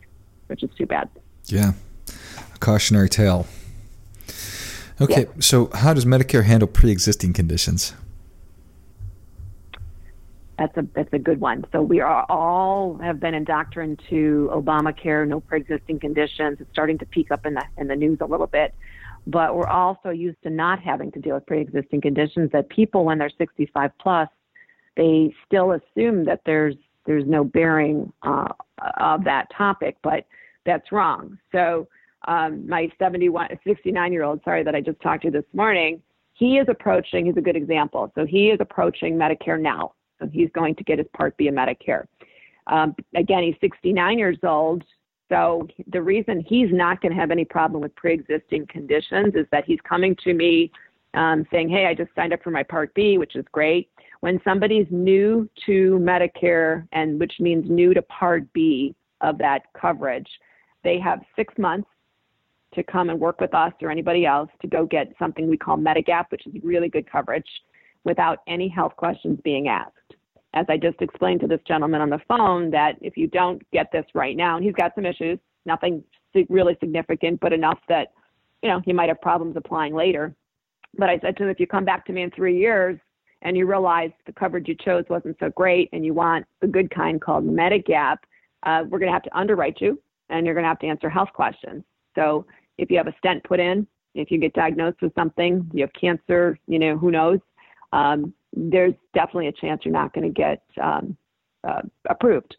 which 0.48 0.64
is 0.64 0.70
too 0.78 0.86
bad. 0.86 1.10
Yeah, 1.46 1.74
a 2.54 2.58
cautionary 2.60 3.10
tale. 3.10 3.48
Okay, 5.00 5.22
yeah. 5.22 5.32
so 5.40 5.70
how 5.74 5.94
does 5.94 6.06
Medicare 6.06 6.44
handle 6.44 6.68
pre-existing 6.68 7.34
conditions? 7.34 7.94
That's 10.62 10.78
a 10.78 10.88
that's 10.94 11.12
a 11.12 11.18
good 11.18 11.42
one. 11.42 11.66
So 11.72 11.82
we 11.82 12.02
are 12.02 12.24
all 12.30 12.96
have 13.02 13.20
been 13.20 13.34
indoctrined 13.34 14.00
to 14.12 14.48
Obamacare, 14.54 15.28
no 15.28 15.40
pre-existing 15.40 16.00
conditions. 16.00 16.58
It's 16.60 16.70
starting 16.72 17.00
to 17.00 17.06
peak 17.08 17.32
up 17.32 17.48
in 17.48 17.56
the 17.56 17.64
in 17.78 17.88
the 17.88 17.96
news 17.96 18.20
a 18.22 18.26
little 18.28 18.46
bit, 18.46 18.76
but 19.26 19.56
we're 19.56 19.66
also 19.66 20.12
used 20.12 20.38
to 20.44 20.52
not 20.52 20.80
having 20.80 21.12
to 21.14 21.20
deal 21.20 21.34
with 21.34 21.48
pre-existing 21.48 22.02
conditions. 22.02 22.52
That 22.52 22.70
people, 22.70 23.06
when 23.06 23.18
they're 23.18 23.32
65 23.40 23.90
plus, 24.00 24.30
they 24.96 25.34
still 25.48 25.72
assume 25.72 26.26
that 26.26 26.42
there's 26.46 26.76
there's 27.08 27.26
no 27.26 27.44
bearing 27.44 28.14
uh, 28.22 28.50
of 29.00 29.24
that 29.24 29.48
topic, 29.58 29.98
but 30.04 30.28
that's 30.64 30.92
wrong. 30.92 31.40
So 31.52 31.88
um, 32.28 32.70
my 32.70 32.88
71, 33.00 33.58
69 33.66 34.14
year 34.14 34.22
old, 34.22 34.42
sorry 34.44 34.62
that 34.62 34.76
I 34.76 34.82
just 34.82 35.02
talked 35.02 35.24
to 35.24 35.32
this 35.32 35.46
morning, 35.54 36.04
he 36.34 36.60
is 36.60 36.68
approaching. 36.70 37.26
He's 37.26 37.38
a 37.38 37.42
good 37.42 37.56
example. 37.56 38.12
So 38.14 38.28
he 38.28 38.52
is 38.52 38.60
approaching 38.60 39.16
Medicare 39.16 39.60
now 39.60 39.94
so 40.22 40.30
he's 40.32 40.50
going 40.54 40.76
to 40.76 40.84
get 40.84 41.00
his 41.00 41.08
Part 41.14 41.36
B 41.38 41.48
of 41.48 41.56
Medicare. 41.56 42.06
Um, 42.68 42.96
again, 43.16 43.44
he's 43.44 43.56
69 43.60 44.20
years 44.20 44.38
old. 44.44 44.84
So 45.30 45.68
the 45.88 46.02
reason 46.02 46.44
he's 46.48 46.70
not 46.72 47.02
going 47.02 47.14
to 47.14 47.20
have 47.20 47.32
any 47.32 47.46
problem 47.46 47.82
with 47.82 47.96
pre-existing 47.96 48.68
conditions 48.68 49.34
is 49.36 49.46
that 49.52 49.64
he's 49.66 49.80
coming 49.88 50.16
to 50.24 50.34
me 50.34 50.72
um, 51.14 51.46
saying, 51.52 51.70
"Hey, 51.70 51.88
I 51.88 51.94
just 51.94 52.14
signed 52.16 52.34
up 52.34 52.44
for 52.44 52.52
my 52.52 52.64
Part 52.64 52.94
B, 52.94 53.18
which 53.18 53.36
is 53.36 53.46
great." 53.52 53.90
When 54.20 54.40
somebody's 54.44 54.88
new 54.92 55.50
to 55.66 55.98
Medicare, 56.00 56.88
and 56.92 57.20
which 57.20 57.34
means 57.40 57.70
new 57.70 57.94
to 57.94 58.02
Part 58.04 58.52
B 58.54 58.94
of 59.22 59.38
that 59.40 59.64
coverage, 59.74 60.28
they 60.84 61.00
have 61.00 61.22
six 61.36 61.54
months 61.58 61.88
to 62.76 62.84
come 62.84 63.10
and 63.10 63.20
work 63.20 63.42
with 63.42 63.54
us 63.54 63.74
or 63.82 63.90
anybody 63.90 64.26
else 64.26 64.50
to 64.62 64.68
go 64.68 64.86
get 64.86 65.14
something 65.18 65.50
we 65.50 65.58
call 65.58 65.78
Medigap, 65.78 66.26
which 66.30 66.46
is 66.46 66.54
really 66.64 66.88
good 66.88 67.10
coverage 67.10 67.48
without 68.04 68.40
any 68.48 68.68
health 68.68 68.96
questions 68.96 69.40
being 69.44 69.68
asked. 69.68 70.01
As 70.54 70.66
I 70.70 70.78
just 70.78 71.02
explained 71.02 71.40
to 71.42 71.48
this 71.48 71.62
gentleman 71.68 72.02
on 72.02 72.10
the 72.10 72.20
phone, 72.28 72.72
that 72.72 72.98
if 73.02 73.16
you 73.16 73.28
don't 73.28 73.62
get 73.72 73.92
this 73.92 74.06
right 74.14 74.36
now, 74.36 74.58
and 74.58 74.66
he's 74.66 74.76
got 74.76 74.94
some 74.96 75.06
issues, 75.06 75.40
nothing 75.66 76.04
really 76.50 76.78
significant, 76.80 77.40
but 77.40 77.54
enough 77.54 77.80
that, 77.88 78.12
you 78.62 78.70
know, 78.70 78.82
he 78.84 78.94
might 78.94 79.10
have 79.10 79.22
problems 79.22 79.56
applying 79.56 79.94
later. 79.94 80.36
But 80.98 81.10
I 81.10 81.20
said 81.20 81.38
to 81.38 81.44
him, 81.44 81.50
if 81.50 81.60
you 81.60 81.68
come 81.68 81.86
back 81.86 82.06
to 82.06 82.14
me 82.14 82.24
in 82.24 82.32
three 82.32 82.58
years 82.58 83.00
and 83.44 83.56
you 83.56 83.66
realize 83.66 84.12
the 84.26 84.34
coverage 84.34 84.68
you 84.68 84.76
chose 84.76 85.06
wasn't 85.10 85.38
so 85.40 85.50
great 85.52 85.90
and 85.94 86.06
you 86.06 86.14
want 86.14 86.46
the 86.60 86.68
good 86.68 86.90
kind 86.94 87.22
called 87.22 87.46
Medigap, 87.46 88.18
uh, 88.64 88.84
we're 88.90 89.00
going 89.00 89.10
to 89.10 89.14
have 89.14 89.24
to 89.24 89.38
underwrite 89.38 89.80
you 89.80 90.02
and 90.30 90.46
you're 90.46 90.56
going 90.56 90.64
to 90.64 90.70
have 90.70 90.80
to 90.80 90.88
answer 90.88 91.10
health 91.10 91.30
questions. 91.34 91.84
So 92.16 92.46
if 92.78 92.92
you 92.92 92.98
have 92.98 93.08
a 93.08 93.16
stent 93.18 93.44
put 93.44 93.60
in, 93.60 93.88
if 94.16 94.30
you 94.32 94.38
get 94.38 94.54
diagnosed 94.54 95.02
with 95.02 95.16
something, 95.16 95.70
you 95.74 95.82
have 95.84 95.94
cancer, 95.94 96.60
you 96.68 96.78
know, 96.78 96.98
who 96.98 97.12
knows, 97.12 97.40
um, 97.94 98.34
there's 98.54 98.94
definitely 99.14 99.48
a 99.48 99.52
chance 99.54 99.82
you're 99.84 99.94
not 99.94 100.14
going 100.14 100.28
to 100.28 100.34
get 100.34 100.64
um, 100.82 101.18
uh, 101.64 101.82
approved. 102.10 102.56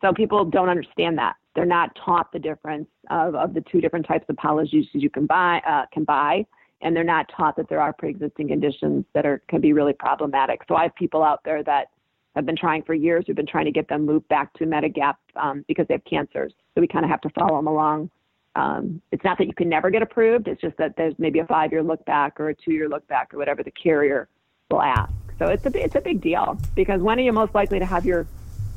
So 0.00 0.12
people 0.12 0.44
don't 0.44 0.68
understand 0.68 1.16
that. 1.18 1.34
They're 1.54 1.64
not 1.64 1.96
taught 2.04 2.32
the 2.32 2.38
difference 2.38 2.88
of, 3.10 3.34
of 3.34 3.54
the 3.54 3.62
two 3.70 3.80
different 3.80 4.06
types 4.06 4.24
of 4.28 4.36
policies 4.36 4.86
you 4.92 5.10
can 5.10 5.26
buy, 5.26 5.60
uh, 5.68 5.84
can 5.92 6.04
buy, 6.04 6.46
and 6.80 6.96
they're 6.96 7.04
not 7.04 7.30
taught 7.36 7.56
that 7.56 7.68
there 7.68 7.80
are 7.80 7.92
pre-existing 7.92 8.48
conditions 8.48 9.04
that 9.14 9.26
are 9.26 9.42
can 9.48 9.60
be 9.60 9.72
really 9.72 9.92
problematic. 9.92 10.60
So 10.68 10.74
I 10.74 10.84
have 10.84 10.94
people 10.96 11.22
out 11.22 11.40
there 11.44 11.62
that 11.64 11.88
have 12.34 12.46
been 12.46 12.56
trying 12.56 12.82
for 12.82 12.94
years. 12.94 13.24
We've 13.28 13.36
been 13.36 13.46
trying 13.46 13.66
to 13.66 13.70
get 13.70 13.88
them 13.88 14.06
moved 14.06 14.26
back 14.28 14.52
to 14.54 14.64
Medigap 14.64 15.14
um, 15.36 15.64
because 15.68 15.86
they 15.88 15.94
have 15.94 16.04
cancers. 16.04 16.52
So 16.74 16.80
we 16.80 16.88
kind 16.88 17.04
of 17.04 17.10
have 17.10 17.20
to 17.22 17.30
follow 17.30 17.56
them 17.56 17.66
along. 17.66 18.10
Um, 18.56 19.00
it's 19.12 19.24
not 19.24 19.38
that 19.38 19.46
you 19.46 19.54
can 19.54 19.68
never 19.68 19.90
get 19.90 20.02
approved. 20.02 20.48
It's 20.48 20.60
just 20.60 20.76
that 20.78 20.94
there's 20.96 21.14
maybe 21.18 21.38
a 21.38 21.46
five-year 21.46 21.82
look 21.82 22.04
back 22.06 22.40
or 22.40 22.48
a 22.48 22.54
two-year 22.54 22.88
look 22.88 23.06
back 23.08 23.32
or 23.32 23.38
whatever 23.38 23.62
the 23.62 23.70
carrier 23.70 24.28
will 24.70 24.82
ask. 24.82 25.12
So 25.42 25.48
it's 25.48 25.66
a 25.66 25.84
it's 25.84 25.96
a 25.96 26.00
big 26.00 26.20
deal 26.20 26.56
because 26.76 27.00
when 27.00 27.18
are 27.18 27.22
you 27.22 27.32
most 27.32 27.52
likely 27.52 27.80
to 27.80 27.84
have 27.84 28.06
your 28.06 28.28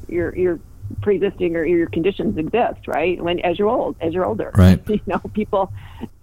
your 0.07 0.35
your 0.35 0.59
pre-existing 1.03 1.55
or 1.55 1.63
your 1.63 1.85
conditions 1.85 2.39
exist, 2.39 2.87
right? 2.87 3.21
When 3.21 3.39
as 3.41 3.59
you're 3.59 3.69
old, 3.69 3.97
as 4.01 4.15
you're 4.15 4.25
older, 4.25 4.51
right? 4.55 4.81
You 4.89 4.99
know, 5.05 5.19
people 5.35 5.71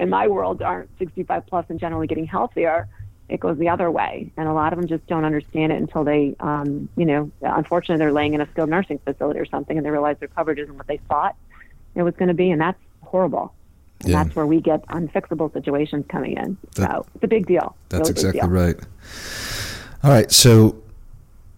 in 0.00 0.10
my 0.10 0.26
world 0.26 0.60
aren't 0.60 0.90
65 0.98 1.46
plus 1.46 1.66
and 1.68 1.78
generally 1.78 2.08
getting 2.08 2.26
healthier. 2.26 2.88
It 3.28 3.38
goes 3.38 3.56
the 3.56 3.68
other 3.68 3.88
way, 3.88 4.32
and 4.36 4.48
a 4.48 4.52
lot 4.52 4.72
of 4.72 4.80
them 4.80 4.88
just 4.88 5.06
don't 5.06 5.24
understand 5.24 5.70
it 5.70 5.80
until 5.80 6.02
they, 6.02 6.34
um, 6.40 6.88
you 6.96 7.04
know, 7.06 7.30
unfortunately, 7.40 7.98
they're 7.98 8.12
laying 8.12 8.34
in 8.34 8.40
a 8.40 8.50
skilled 8.50 8.68
nursing 8.68 8.98
facility 8.98 9.38
or 9.38 9.46
something, 9.46 9.76
and 9.76 9.86
they 9.86 9.90
realize 9.90 10.16
their 10.18 10.28
coverage 10.28 10.58
isn't 10.58 10.76
what 10.76 10.88
they 10.88 10.98
thought 11.08 11.36
it 11.94 12.02
was 12.02 12.14
going 12.16 12.28
to 12.28 12.34
be, 12.34 12.50
and 12.50 12.60
that's 12.60 12.80
horrible. 13.02 13.54
And 14.00 14.10
yeah. 14.10 14.24
that's 14.24 14.34
where 14.34 14.46
we 14.46 14.60
get 14.60 14.84
unfixable 14.88 15.52
situations 15.52 16.04
coming 16.08 16.36
in. 16.36 16.58
That, 16.74 16.90
so 16.90 17.06
it's 17.14 17.24
a 17.24 17.28
big 17.28 17.46
deal. 17.46 17.76
That's 17.90 18.08
really 18.08 18.10
exactly 18.10 18.40
deal. 18.40 18.50
right. 18.50 18.76
All 20.04 20.10
right, 20.10 20.32
so 20.32 20.82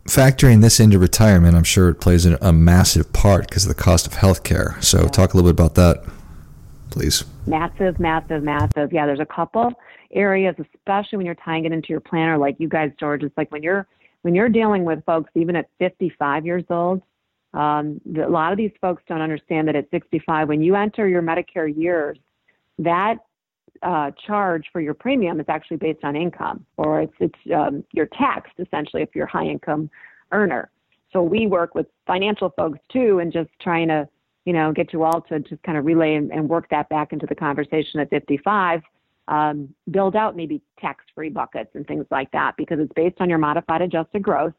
factoring 0.06 0.60
this 0.60 0.78
into 0.78 0.98
retirement, 0.98 1.56
I'm 1.56 1.64
sure 1.64 1.88
it 1.88 1.94
plays 1.94 2.26
a, 2.26 2.52
massive 2.52 3.10
part 3.12 3.48
because 3.48 3.64
of 3.64 3.74
the 3.74 3.82
cost 3.82 4.06
of 4.06 4.12
healthcare. 4.12 4.82
So 4.84 5.02
yeah. 5.02 5.08
talk 5.08 5.32
a 5.32 5.36
little 5.36 5.50
bit 5.50 5.58
about 5.58 5.74
that, 5.76 6.04
please. 6.90 7.24
Massive, 7.46 7.98
massive, 7.98 8.42
massive. 8.42 8.92
Yeah, 8.92 9.06
there's 9.06 9.20
a 9.20 9.26
couple 9.26 9.72
areas, 10.12 10.54
especially 10.58 11.16
when 11.16 11.26
you're 11.26 11.34
tying 11.36 11.64
it 11.64 11.72
into 11.72 11.88
your 11.88 12.00
planner, 12.00 12.36
like 12.36 12.56
you 12.58 12.68
guys, 12.68 12.92
George. 13.00 13.22
It's 13.22 13.36
like 13.36 13.50
when 13.50 13.62
you're 13.62 13.86
when 14.22 14.34
you're 14.34 14.48
dealing 14.48 14.84
with 14.84 15.04
folks, 15.04 15.30
even 15.34 15.56
at 15.56 15.68
55 15.78 16.46
years 16.46 16.64
old. 16.70 17.02
Um, 17.52 18.00
a 18.16 18.28
lot 18.28 18.52
of 18.52 18.58
these 18.58 18.72
folks 18.80 19.02
don't 19.06 19.20
understand 19.20 19.68
that 19.68 19.76
at 19.76 19.88
65, 19.90 20.48
when 20.48 20.60
you 20.60 20.74
enter 20.74 21.06
your 21.06 21.22
Medicare 21.22 21.72
years, 21.74 22.18
that 22.78 23.16
uh, 23.84 24.10
charge 24.26 24.66
for 24.72 24.80
your 24.80 24.94
premium 24.94 25.38
is 25.40 25.46
actually 25.48 25.76
based 25.76 26.02
on 26.04 26.16
income, 26.16 26.64
or 26.76 27.02
it's 27.02 27.14
it's 27.20 27.38
um, 27.54 27.84
you're 27.92 28.08
taxed 28.18 28.54
essentially 28.58 29.02
if 29.02 29.10
you're 29.14 29.26
a 29.26 29.30
high 29.30 29.44
income 29.44 29.90
earner. 30.32 30.70
So 31.12 31.22
we 31.22 31.46
work 31.46 31.74
with 31.74 31.86
financial 32.06 32.50
folks 32.56 32.78
too, 32.90 33.20
and 33.20 33.32
just 33.32 33.50
trying 33.60 33.88
to 33.88 34.08
you 34.46 34.52
know 34.52 34.72
get 34.72 34.92
you 34.92 35.04
all 35.04 35.20
to 35.22 35.38
just 35.40 35.62
kind 35.62 35.76
of 35.76 35.84
relay 35.84 36.14
and, 36.14 36.32
and 36.32 36.48
work 36.48 36.68
that 36.70 36.88
back 36.88 37.12
into 37.12 37.26
the 37.26 37.34
conversation 37.34 38.00
at 38.00 38.10
55. 38.10 38.82
Um, 39.26 39.74
build 39.90 40.16
out 40.16 40.36
maybe 40.36 40.60
tax-free 40.78 41.30
buckets 41.30 41.70
and 41.74 41.86
things 41.86 42.04
like 42.10 42.30
that 42.32 42.56
because 42.58 42.78
it's 42.78 42.92
based 42.94 43.16
on 43.20 43.30
your 43.30 43.38
modified 43.38 43.80
adjusted 43.80 44.22
gross 44.22 44.52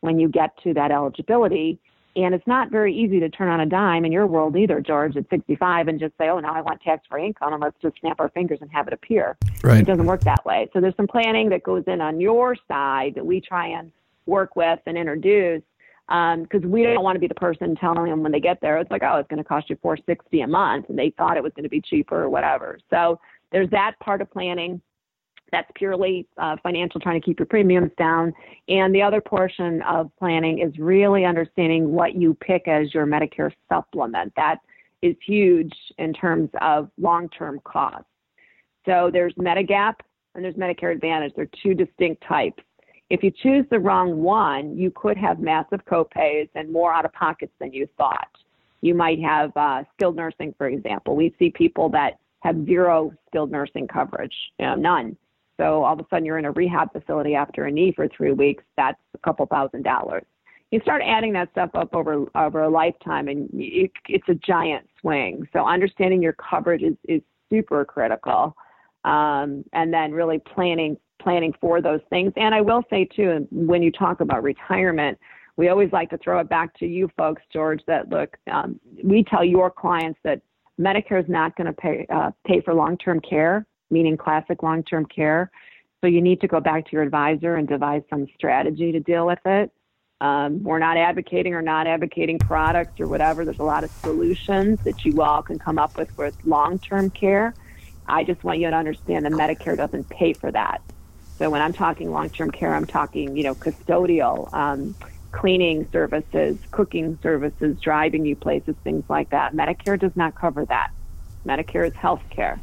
when 0.00 0.18
you 0.18 0.28
get 0.28 0.50
to 0.64 0.74
that 0.74 0.90
eligibility 0.90 1.80
and 2.14 2.34
it's 2.34 2.46
not 2.46 2.70
very 2.70 2.94
easy 2.94 3.20
to 3.20 3.28
turn 3.28 3.48
on 3.48 3.60
a 3.60 3.66
dime 3.66 4.04
in 4.04 4.12
your 4.12 4.26
world 4.26 4.56
either, 4.56 4.80
George, 4.80 5.16
at 5.16 5.28
65 5.30 5.88
and 5.88 5.98
just 5.98 6.16
say, 6.18 6.28
oh, 6.28 6.38
now 6.40 6.54
I 6.54 6.60
want 6.60 6.80
tax 6.82 7.06
free 7.08 7.26
income 7.26 7.54
and 7.54 7.62
let's 7.62 7.76
just 7.80 7.98
snap 8.00 8.20
our 8.20 8.28
fingers 8.30 8.58
and 8.60 8.70
have 8.70 8.86
it 8.86 8.92
appear. 8.92 9.36
Right. 9.62 9.80
It 9.80 9.86
doesn't 9.86 10.04
work 10.04 10.22
that 10.24 10.44
way. 10.44 10.68
So 10.72 10.80
there's 10.80 10.96
some 10.96 11.06
planning 11.06 11.48
that 11.50 11.62
goes 11.62 11.84
in 11.86 12.00
on 12.00 12.20
your 12.20 12.56
side 12.68 13.14
that 13.14 13.24
we 13.24 13.40
try 13.40 13.68
and 13.68 13.90
work 14.26 14.56
with 14.56 14.78
and 14.86 14.98
introduce 14.98 15.62
because 16.08 16.64
um, 16.64 16.70
we 16.70 16.82
don't 16.82 17.02
want 17.02 17.16
to 17.16 17.20
be 17.20 17.28
the 17.28 17.34
person 17.34 17.74
telling 17.76 18.10
them 18.10 18.22
when 18.22 18.32
they 18.32 18.40
get 18.40 18.60
there, 18.60 18.78
it's 18.78 18.90
like, 18.90 19.02
oh, 19.02 19.16
it's 19.16 19.28
going 19.28 19.42
to 19.42 19.48
cost 19.48 19.70
you 19.70 19.78
460 19.80 20.42
a 20.42 20.46
month 20.46 20.90
and 20.90 20.98
they 20.98 21.10
thought 21.16 21.36
it 21.36 21.42
was 21.42 21.52
going 21.54 21.62
to 21.62 21.70
be 21.70 21.80
cheaper 21.80 22.22
or 22.22 22.28
whatever. 22.28 22.78
So 22.90 23.18
there's 23.50 23.70
that 23.70 23.98
part 24.00 24.20
of 24.20 24.30
planning. 24.30 24.82
That's 25.52 25.70
purely 25.74 26.26
uh, 26.38 26.56
financial, 26.62 26.98
trying 26.98 27.20
to 27.20 27.24
keep 27.24 27.38
your 27.38 27.46
premiums 27.46 27.92
down. 27.98 28.32
And 28.68 28.94
the 28.94 29.02
other 29.02 29.20
portion 29.20 29.82
of 29.82 30.10
planning 30.18 30.60
is 30.60 30.76
really 30.78 31.24
understanding 31.24 31.92
what 31.92 32.14
you 32.14 32.34
pick 32.34 32.66
as 32.66 32.92
your 32.94 33.06
Medicare 33.06 33.52
supplement. 33.68 34.32
That 34.36 34.56
is 35.02 35.14
huge 35.24 35.72
in 35.98 36.14
terms 36.14 36.48
of 36.62 36.90
long 36.98 37.28
term 37.28 37.60
costs. 37.64 38.06
So 38.86 39.10
there's 39.12 39.34
Medigap 39.34 39.96
and 40.34 40.42
there's 40.42 40.54
Medicare 40.54 40.92
Advantage. 40.92 41.32
They're 41.36 41.48
two 41.62 41.74
distinct 41.74 42.24
types. 42.26 42.62
If 43.10 43.22
you 43.22 43.30
choose 43.30 43.66
the 43.70 43.78
wrong 43.78 44.22
one, 44.22 44.76
you 44.76 44.90
could 44.90 45.18
have 45.18 45.38
massive 45.38 45.84
copays 45.84 46.48
and 46.54 46.72
more 46.72 46.94
out 46.94 47.04
of 47.04 47.12
pockets 47.12 47.52
than 47.60 47.72
you 47.72 47.86
thought. 47.98 48.28
You 48.80 48.94
might 48.94 49.20
have 49.20 49.54
uh, 49.54 49.82
skilled 49.94 50.16
nursing, 50.16 50.54
for 50.56 50.66
example. 50.66 51.14
We 51.14 51.34
see 51.38 51.50
people 51.50 51.90
that 51.90 52.18
have 52.40 52.64
zero 52.64 53.12
skilled 53.28 53.50
nursing 53.52 53.86
coverage, 53.86 54.34
you 54.58 54.64
know, 54.64 54.74
none. 54.76 55.16
So 55.62 55.84
all 55.84 55.92
of 55.92 56.00
a 56.00 56.06
sudden 56.10 56.24
you're 56.24 56.38
in 56.38 56.44
a 56.44 56.50
rehab 56.50 56.92
facility 56.92 57.36
after 57.36 57.66
a 57.66 57.70
knee 57.70 57.92
for 57.94 58.08
three 58.08 58.32
weeks. 58.32 58.64
That's 58.76 58.98
a 59.14 59.18
couple 59.18 59.46
thousand 59.46 59.84
dollars. 59.84 60.24
You 60.72 60.80
start 60.80 61.02
adding 61.06 61.32
that 61.34 61.50
stuff 61.52 61.70
up 61.74 61.94
over 61.94 62.24
over 62.34 62.62
a 62.62 62.68
lifetime, 62.68 63.28
and 63.28 63.48
it, 63.52 63.92
it's 64.08 64.28
a 64.28 64.34
giant 64.34 64.88
swing. 65.00 65.46
So 65.52 65.64
understanding 65.64 66.20
your 66.20 66.32
coverage 66.32 66.82
is 66.82 66.96
is 67.08 67.20
super 67.48 67.84
critical, 67.84 68.56
um, 69.04 69.64
and 69.72 69.94
then 69.94 70.10
really 70.12 70.40
planning 70.40 70.96
planning 71.22 71.52
for 71.60 71.80
those 71.80 72.00
things. 72.10 72.32
And 72.36 72.54
I 72.54 72.60
will 72.60 72.82
say 72.90 73.04
too, 73.04 73.46
when 73.52 73.82
you 73.82 73.92
talk 73.92 74.20
about 74.20 74.42
retirement, 74.42 75.16
we 75.56 75.68
always 75.68 75.92
like 75.92 76.10
to 76.10 76.18
throw 76.18 76.40
it 76.40 76.48
back 76.48 76.76
to 76.78 76.86
you 76.86 77.08
folks, 77.16 77.42
George. 77.52 77.82
That 77.86 78.08
look, 78.08 78.36
um, 78.50 78.80
we 79.04 79.22
tell 79.22 79.44
your 79.44 79.70
clients 79.70 80.18
that 80.24 80.40
Medicare 80.80 81.22
is 81.22 81.28
not 81.28 81.54
going 81.56 81.68
to 81.68 81.72
pay 81.74 82.06
uh, 82.12 82.32
pay 82.46 82.60
for 82.62 82.74
long 82.74 82.96
term 82.96 83.20
care, 83.20 83.64
meaning 83.92 84.16
classic 84.16 84.62
long 84.62 84.82
term 84.82 85.06
care. 85.06 85.50
So 86.00 86.08
you 86.08 86.20
need 86.20 86.40
to 86.40 86.48
go 86.48 86.58
back 86.58 86.86
to 86.86 86.92
your 86.92 87.02
advisor 87.02 87.54
and 87.54 87.68
devise 87.68 88.02
some 88.10 88.26
strategy 88.34 88.90
to 88.90 88.98
deal 88.98 89.24
with 89.26 89.38
it. 89.44 89.70
Um, 90.20 90.62
we're 90.62 90.80
not 90.80 90.96
advocating 90.96 91.54
or 91.54 91.62
not 91.62 91.86
advocating 91.86 92.38
products 92.38 92.98
or 93.00 93.06
whatever. 93.06 93.44
There's 93.44 93.60
a 93.60 93.64
lot 93.64 93.84
of 93.84 93.90
solutions 93.90 94.80
that 94.84 95.04
you 95.04 95.22
all 95.22 95.42
can 95.42 95.58
come 95.58 95.78
up 95.78 95.96
with 95.96 96.16
with 96.16 96.36
long 96.44 96.78
term 96.80 97.10
care. 97.10 97.54
I 98.06 98.24
just 98.24 98.42
want 98.42 98.58
you 98.58 98.68
to 98.70 98.76
understand 98.76 99.26
that 99.26 99.32
Medicare 99.32 99.76
doesn't 99.76 100.08
pay 100.08 100.32
for 100.32 100.50
that. 100.50 100.82
So 101.38 101.50
when 101.50 101.62
I'm 101.62 101.72
talking 101.72 102.12
long-term 102.12 102.50
care, 102.52 102.74
I'm 102.74 102.86
talking, 102.86 103.36
you 103.36 103.42
know, 103.42 103.54
custodial, 103.54 104.52
um, 104.52 104.94
cleaning 105.32 105.88
services, 105.90 106.58
cooking 106.70 107.18
services, 107.22 107.80
driving 107.80 108.24
you 108.24 108.36
places, 108.36 108.76
things 108.84 109.04
like 109.08 109.30
that. 109.30 109.54
Medicare 109.54 109.98
does 109.98 110.14
not 110.14 110.34
cover 110.34 110.64
that. 110.66 110.90
Medicare 111.46 111.86
is 111.86 111.94
health 111.94 112.22
care. 112.30 112.60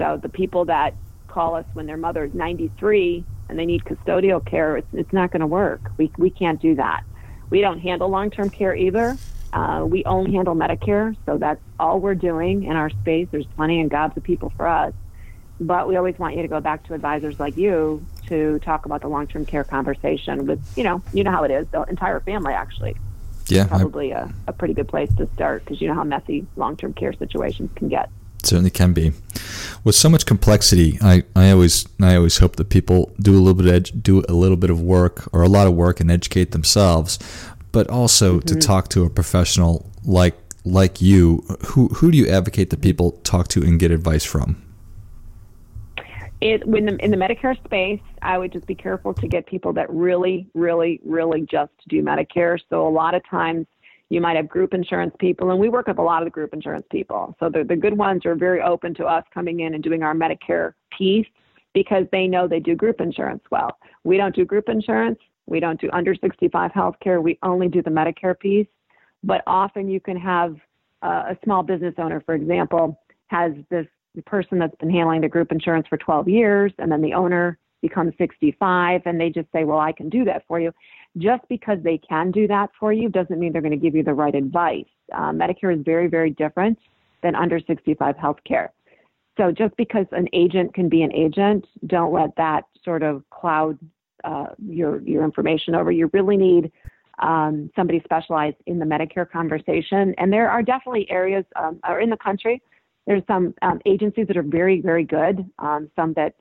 So 0.00 0.16
the 0.16 0.30
people 0.30 0.64
that 0.64 0.94
call 1.28 1.54
us 1.54 1.66
when 1.74 1.86
their 1.86 1.98
mother 1.98 2.24
is 2.24 2.32
93 2.32 3.22
and 3.50 3.58
they 3.58 3.66
need 3.66 3.84
custodial 3.84 4.44
care, 4.44 4.78
it's, 4.78 4.88
it's 4.94 5.12
not 5.12 5.30
going 5.30 5.40
to 5.40 5.46
work. 5.46 5.92
We, 5.98 6.10
we 6.16 6.30
can't 6.30 6.60
do 6.60 6.74
that. 6.76 7.04
We 7.50 7.60
don't 7.60 7.80
handle 7.80 8.08
long-term 8.08 8.48
care 8.48 8.74
either. 8.74 9.18
Uh, 9.52 9.84
we 9.86 10.02
only 10.04 10.32
handle 10.32 10.54
Medicare, 10.54 11.14
so 11.26 11.36
that's 11.36 11.60
all 11.78 12.00
we're 12.00 12.14
doing 12.14 12.64
in 12.64 12.76
our 12.76 12.88
space. 12.88 13.28
There's 13.30 13.46
plenty 13.46 13.80
and 13.80 13.90
gobs 13.90 14.16
of 14.16 14.22
people 14.22 14.50
for 14.56 14.66
us. 14.66 14.94
But 15.60 15.86
we 15.86 15.96
always 15.96 16.18
want 16.18 16.34
you 16.34 16.42
to 16.42 16.48
go 16.48 16.60
back 16.60 16.84
to 16.84 16.94
advisors 16.94 17.38
like 17.38 17.58
you 17.58 18.02
to 18.28 18.58
talk 18.60 18.86
about 18.86 19.02
the 19.02 19.08
long-term 19.08 19.44
care 19.44 19.64
conversation 19.64 20.46
with, 20.46 20.64
you 20.78 20.84
know, 20.84 21.02
you 21.12 21.24
know 21.24 21.30
how 21.30 21.42
it 21.42 21.50
is, 21.50 21.66
the 21.72 21.82
entire 21.82 22.20
family 22.20 22.54
actually. 22.54 22.96
Yeah, 23.48 23.66
probably 23.66 24.12
a, 24.12 24.32
a 24.46 24.52
pretty 24.52 24.74
good 24.74 24.88
place 24.88 25.12
to 25.16 25.28
start 25.34 25.64
because 25.64 25.80
you 25.82 25.88
know 25.88 25.94
how 25.94 26.04
messy 26.04 26.46
long-term 26.56 26.94
care 26.94 27.12
situations 27.12 27.70
can 27.74 27.88
get. 27.88 28.08
Certainly 28.42 28.70
can 28.70 28.92
be. 28.92 29.12
With 29.84 29.94
so 29.94 30.08
much 30.08 30.26
complexity, 30.26 30.98
I, 31.00 31.24
I 31.34 31.50
always 31.50 31.86
I 32.00 32.16
always 32.16 32.38
hope 32.38 32.56
that 32.56 32.68
people 32.68 33.12
do 33.20 33.32
a 33.32 33.40
little 33.40 33.54
bit 33.54 33.66
of 33.66 33.82
edu- 33.82 34.02
do 34.02 34.24
a 34.28 34.34
little 34.34 34.56
bit 34.56 34.70
of 34.70 34.80
work 34.80 35.28
or 35.32 35.42
a 35.42 35.48
lot 35.48 35.66
of 35.66 35.74
work 35.74 36.00
and 36.00 36.10
educate 36.10 36.52
themselves, 36.52 37.18
but 37.72 37.88
also 37.88 38.38
mm-hmm. 38.38 38.46
to 38.46 38.54
talk 38.56 38.88
to 38.90 39.04
a 39.04 39.10
professional 39.10 39.90
like 40.04 40.36
like 40.64 41.00
you. 41.00 41.44
Who 41.66 41.88
who 41.88 42.10
do 42.10 42.18
you 42.18 42.28
advocate 42.28 42.70
that 42.70 42.80
people 42.80 43.12
talk 43.24 43.48
to 43.48 43.62
and 43.62 43.78
get 43.78 43.90
advice 43.90 44.24
from? 44.24 44.62
it 46.40 46.66
when 46.66 46.86
the, 46.86 46.96
in 47.04 47.10
the 47.10 47.16
Medicare 47.16 47.62
space, 47.64 48.00
I 48.22 48.38
would 48.38 48.52
just 48.52 48.66
be 48.66 48.74
careful 48.74 49.14
to 49.14 49.28
get 49.28 49.46
people 49.46 49.72
that 49.74 49.90
really, 49.90 50.46
really, 50.54 51.00
really 51.04 51.42
just 51.42 51.72
do 51.88 52.02
Medicare. 52.02 52.58
So 52.70 52.86
a 52.86 52.88
lot 52.88 53.14
of 53.14 53.22
times 53.28 53.66
you 54.10 54.20
might 54.20 54.36
have 54.36 54.48
group 54.48 54.74
insurance 54.74 55.14
people, 55.18 55.50
and 55.50 55.58
we 55.58 55.68
work 55.68 55.86
with 55.86 55.98
a 55.98 56.02
lot 56.02 56.20
of 56.20 56.26
the 56.26 56.30
group 56.30 56.52
insurance 56.52 56.84
people. 56.90 57.34
So 57.38 57.48
the, 57.48 57.64
the 57.64 57.76
good 57.76 57.96
ones 57.96 58.26
are 58.26 58.34
very 58.34 58.60
open 58.60 58.92
to 58.94 59.06
us 59.06 59.24
coming 59.32 59.60
in 59.60 59.74
and 59.74 59.82
doing 59.82 60.02
our 60.02 60.14
Medicare 60.14 60.74
piece 60.96 61.26
because 61.72 62.04
they 62.10 62.26
know 62.26 62.48
they 62.48 62.58
do 62.58 62.74
group 62.74 63.00
insurance 63.00 63.42
well. 63.50 63.78
We 64.02 64.16
don't 64.16 64.34
do 64.34 64.44
group 64.44 64.68
insurance. 64.68 65.18
We 65.46 65.60
don't 65.60 65.80
do 65.80 65.88
under 65.92 66.16
65 66.16 66.72
health 66.72 66.96
care. 67.02 67.20
We 67.20 67.38
only 67.44 67.68
do 67.68 67.82
the 67.82 67.90
Medicare 67.90 68.38
piece. 68.38 68.66
But 69.22 69.42
often 69.46 69.88
you 69.88 70.00
can 70.00 70.16
have 70.16 70.56
uh, 71.02 71.24
a 71.30 71.38
small 71.44 71.62
business 71.62 71.94
owner, 71.98 72.20
for 72.20 72.34
example, 72.34 73.00
has 73.28 73.52
this 73.70 73.86
person 74.26 74.58
that's 74.58 74.74
been 74.76 74.90
handling 74.90 75.20
the 75.20 75.28
group 75.28 75.52
insurance 75.52 75.86
for 75.88 75.96
12 75.96 76.28
years 76.28 76.72
and 76.78 76.90
then 76.90 77.00
the 77.00 77.14
owner 77.14 77.58
becomes 77.82 78.12
65 78.18 79.02
and 79.04 79.20
they 79.20 79.30
just 79.30 79.50
say, 79.52 79.64
Well, 79.64 79.78
I 79.78 79.92
can 79.92 80.08
do 80.08 80.24
that 80.24 80.44
for 80.46 80.60
you. 80.60 80.72
Just 81.18 81.42
because 81.48 81.78
they 81.82 81.98
can 81.98 82.30
do 82.30 82.46
that 82.48 82.70
for 82.78 82.92
you 82.92 83.08
doesn't 83.08 83.38
mean 83.38 83.52
they're 83.52 83.62
going 83.62 83.72
to 83.72 83.76
give 83.76 83.94
you 83.94 84.02
the 84.02 84.14
right 84.14 84.34
advice. 84.34 84.84
Uh, 85.12 85.30
Medicare 85.30 85.76
is 85.76 85.84
very, 85.84 86.06
very 86.06 86.30
different 86.30 86.78
than 87.22 87.34
under 87.34 87.60
65 87.60 88.16
health 88.16 88.38
care. 88.44 88.72
So 89.36 89.50
just 89.50 89.76
because 89.76 90.06
an 90.12 90.28
agent 90.32 90.74
can 90.74 90.88
be 90.88 91.02
an 91.02 91.12
agent, 91.12 91.66
don't 91.86 92.12
let 92.12 92.34
that 92.36 92.64
sort 92.84 93.02
of 93.02 93.22
cloud 93.30 93.78
uh, 94.24 94.46
your 94.58 95.00
your 95.02 95.24
information 95.24 95.74
over. 95.74 95.90
You 95.90 96.10
really 96.12 96.36
need 96.36 96.70
um, 97.18 97.70
somebody 97.74 98.00
specialized 98.04 98.56
in 98.66 98.78
the 98.78 98.84
Medicare 98.84 99.30
conversation, 99.30 100.14
and 100.18 100.32
there 100.32 100.50
are 100.50 100.62
definitely 100.62 101.10
areas 101.10 101.44
um, 101.56 101.80
are 101.84 102.00
in 102.00 102.10
the 102.10 102.16
country 102.16 102.62
there's 103.06 103.22
some 103.26 103.54
um, 103.62 103.80
agencies 103.86 104.26
that 104.28 104.36
are 104.36 104.42
very, 104.44 104.80
very 104.80 105.04
good. 105.04 105.44
Um, 105.58 105.90
some 105.96 106.12
that 106.14 106.34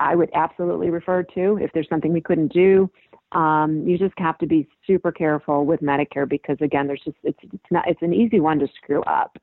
I 0.00 0.14
would 0.14 0.30
absolutely 0.34 0.90
refer 0.90 1.22
to 1.34 1.58
if 1.60 1.72
there's 1.72 1.88
something 1.88 2.12
we 2.12 2.20
couldn't 2.20 2.52
do. 2.52 2.90
Um, 3.32 3.86
you 3.86 3.98
just 3.98 4.18
have 4.18 4.38
to 4.38 4.46
be 4.46 4.68
super 4.86 5.10
careful 5.10 5.66
with 5.66 5.80
Medicare 5.80 6.28
because 6.28 6.56
again, 6.60 6.86
there's 6.86 7.02
just 7.04 7.16
it's 7.22 7.38
it's 7.42 7.70
not 7.70 7.88
it's 7.88 8.02
an 8.02 8.14
easy 8.14 8.40
one 8.40 8.58
to 8.60 8.68
screw 8.76 9.02
up. 9.02 9.38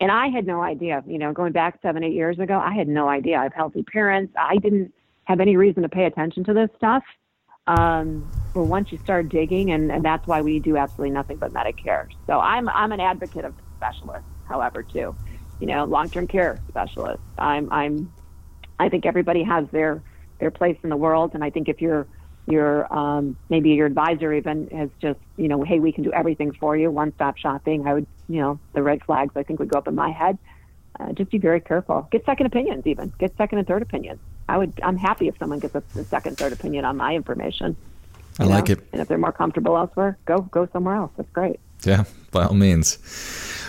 And 0.00 0.10
I 0.10 0.28
had 0.28 0.46
no 0.46 0.62
idea, 0.62 1.04
you 1.06 1.18
know, 1.18 1.32
going 1.32 1.52
back 1.52 1.78
seven, 1.80 2.02
eight 2.02 2.14
years 2.14 2.38
ago, 2.38 2.58
I 2.58 2.74
had 2.74 2.88
no 2.88 3.08
idea. 3.08 3.38
I 3.38 3.44
have 3.44 3.54
healthy 3.54 3.84
parents. 3.84 4.34
I 4.38 4.56
didn't 4.56 4.92
have 5.24 5.40
any 5.40 5.56
reason 5.56 5.82
to 5.82 5.88
pay 5.88 6.04
attention 6.04 6.44
to 6.44 6.52
this 6.52 6.68
stuff. 6.76 7.04
Um, 7.66 8.28
but 8.52 8.64
once 8.64 8.92
you 8.92 8.98
start 8.98 9.28
digging, 9.28 9.70
and, 9.70 9.90
and 9.90 10.04
that's 10.04 10.26
why 10.26 10.42
we 10.42 10.58
do 10.58 10.76
absolutely 10.76 11.10
nothing 11.10 11.36
but 11.36 11.52
Medicare. 11.52 12.08
So 12.26 12.40
I'm 12.40 12.68
I'm 12.68 12.92
an 12.92 13.00
advocate 13.00 13.44
of 13.44 13.54
specialists, 13.76 14.28
however, 14.48 14.82
too 14.82 15.14
you 15.60 15.66
know, 15.66 15.84
long-term 15.84 16.26
care 16.26 16.60
specialist. 16.68 17.22
I'm, 17.38 17.72
I'm, 17.72 18.12
I 18.78 18.88
think 18.88 19.06
everybody 19.06 19.42
has 19.42 19.66
their 19.70 20.02
their 20.40 20.50
place 20.50 20.76
in 20.82 20.90
the 20.90 20.96
world, 20.96 21.32
and 21.34 21.44
I 21.44 21.50
think 21.50 21.68
if 21.68 21.80
you're 21.80 22.06
your 22.46 22.92
um, 22.92 23.36
maybe 23.48 23.70
your 23.70 23.86
advisor 23.86 24.32
even 24.32 24.68
has 24.68 24.90
just 25.00 25.18
you 25.36 25.48
know, 25.48 25.62
hey, 25.62 25.78
we 25.78 25.92
can 25.92 26.04
do 26.04 26.12
everything 26.12 26.52
for 26.52 26.76
you, 26.76 26.90
one-stop 26.90 27.36
shopping. 27.36 27.86
I 27.86 27.94
would, 27.94 28.06
you 28.28 28.40
know, 28.40 28.58
the 28.72 28.82
red 28.82 29.02
flags 29.04 29.32
I 29.36 29.42
think 29.42 29.60
would 29.60 29.68
go 29.68 29.78
up 29.78 29.88
in 29.88 29.94
my 29.94 30.10
head. 30.10 30.38
Uh, 30.98 31.12
just 31.12 31.30
be 31.30 31.38
very 31.38 31.60
careful. 31.60 32.06
Get 32.12 32.24
second 32.24 32.46
opinions, 32.46 32.86
even 32.86 33.12
get 33.18 33.36
second 33.36 33.58
and 33.58 33.66
third 33.66 33.82
opinions. 33.82 34.20
I 34.48 34.58
would. 34.58 34.72
I'm 34.82 34.96
happy 34.96 35.28
if 35.28 35.38
someone 35.38 35.58
gets 35.58 35.74
a, 35.74 35.82
a 35.96 36.04
second, 36.04 36.36
third 36.36 36.52
opinion 36.52 36.84
on 36.84 36.96
my 36.96 37.14
information. 37.14 37.76
I 38.38 38.44
like 38.44 38.68
it. 38.68 38.80
And 38.92 39.00
if 39.00 39.08
they're 39.08 39.18
more 39.18 39.32
comfortable 39.32 39.76
elsewhere, 39.76 40.18
go 40.26 40.42
go 40.42 40.68
somewhere 40.72 40.96
else. 40.96 41.12
That's 41.16 41.30
great. 41.30 41.60
Yeah, 41.84 42.04
by 42.30 42.44
all 42.44 42.54
means. 42.54 42.98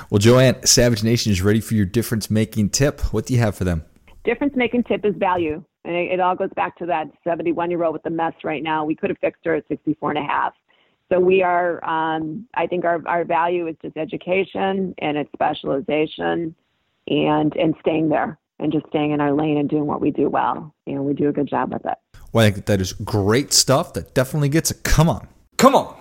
Well, 0.10 0.20
Joanne, 0.20 0.64
Savage 0.66 1.04
Nation 1.04 1.32
is 1.32 1.42
ready 1.42 1.60
for 1.60 1.74
your 1.74 1.86
difference 1.86 2.30
making 2.30 2.70
tip. 2.70 3.02
What 3.14 3.26
do 3.26 3.34
you 3.34 3.40
have 3.40 3.56
for 3.56 3.64
them? 3.64 3.84
Difference 4.26 4.54
making 4.56 4.84
tip 4.84 5.06
is 5.06 5.14
value. 5.18 5.64
And 5.86 5.96
it, 5.96 6.14
it 6.14 6.20
all 6.20 6.36
goes 6.36 6.50
back 6.56 6.76
to 6.78 6.86
that 6.88 7.08
71 7.24 7.70
year 7.70 7.84
old 7.84 7.94
with 7.94 8.04
the 8.04 8.10
mess 8.10 8.34
right 8.44 8.64
now. 8.64 8.84
We 8.84 8.96
could 8.96 9.12
have 9.12 9.20
fixed 9.20 9.46
her 9.46 9.56
at 9.56 9.68
64 9.68 10.12
and 10.12 10.20
a 10.20 10.24
half. 10.24 10.54
So 11.12 11.20
we 11.20 11.44
are, 11.44 11.84
um, 11.86 12.48
I 12.56 12.66
think 12.66 12.84
our, 12.84 13.02
our 13.08 13.24
value 13.24 13.68
is 13.68 13.76
just 13.84 13.96
education 13.96 14.96
and 14.98 15.18
it's 15.18 15.32
specialization 15.34 16.56
and, 17.08 17.56
and 17.56 17.76
staying 17.80 18.10
there 18.10 18.40
and 18.58 18.72
just 18.72 18.88
staying 18.88 19.12
in 19.12 19.22
our 19.22 19.32
lane 19.32 19.58
and 19.58 19.70
doing 19.70 19.86
what 19.86 20.02
we 20.02 20.10
do 20.10 20.28
well. 20.30 20.74
You 20.88 20.96
know, 20.96 21.04
we 21.04 21.14
do 21.14 21.30
a 21.30 21.32
good 21.32 21.48
job 21.48 21.72
with 21.72 21.86
it. 21.86 21.98
Well, 22.34 22.48
I 22.48 22.50
think 22.50 22.66
that 22.66 22.82
is 22.82 22.94
great 22.94 23.54
stuff. 23.54 23.94
That 23.94 24.16
definitely 24.16 24.50
gets 24.50 24.72
it. 24.72 24.82
Come 24.84 25.08
on. 25.08 25.28
Come 25.58 25.76
on. 25.76 25.96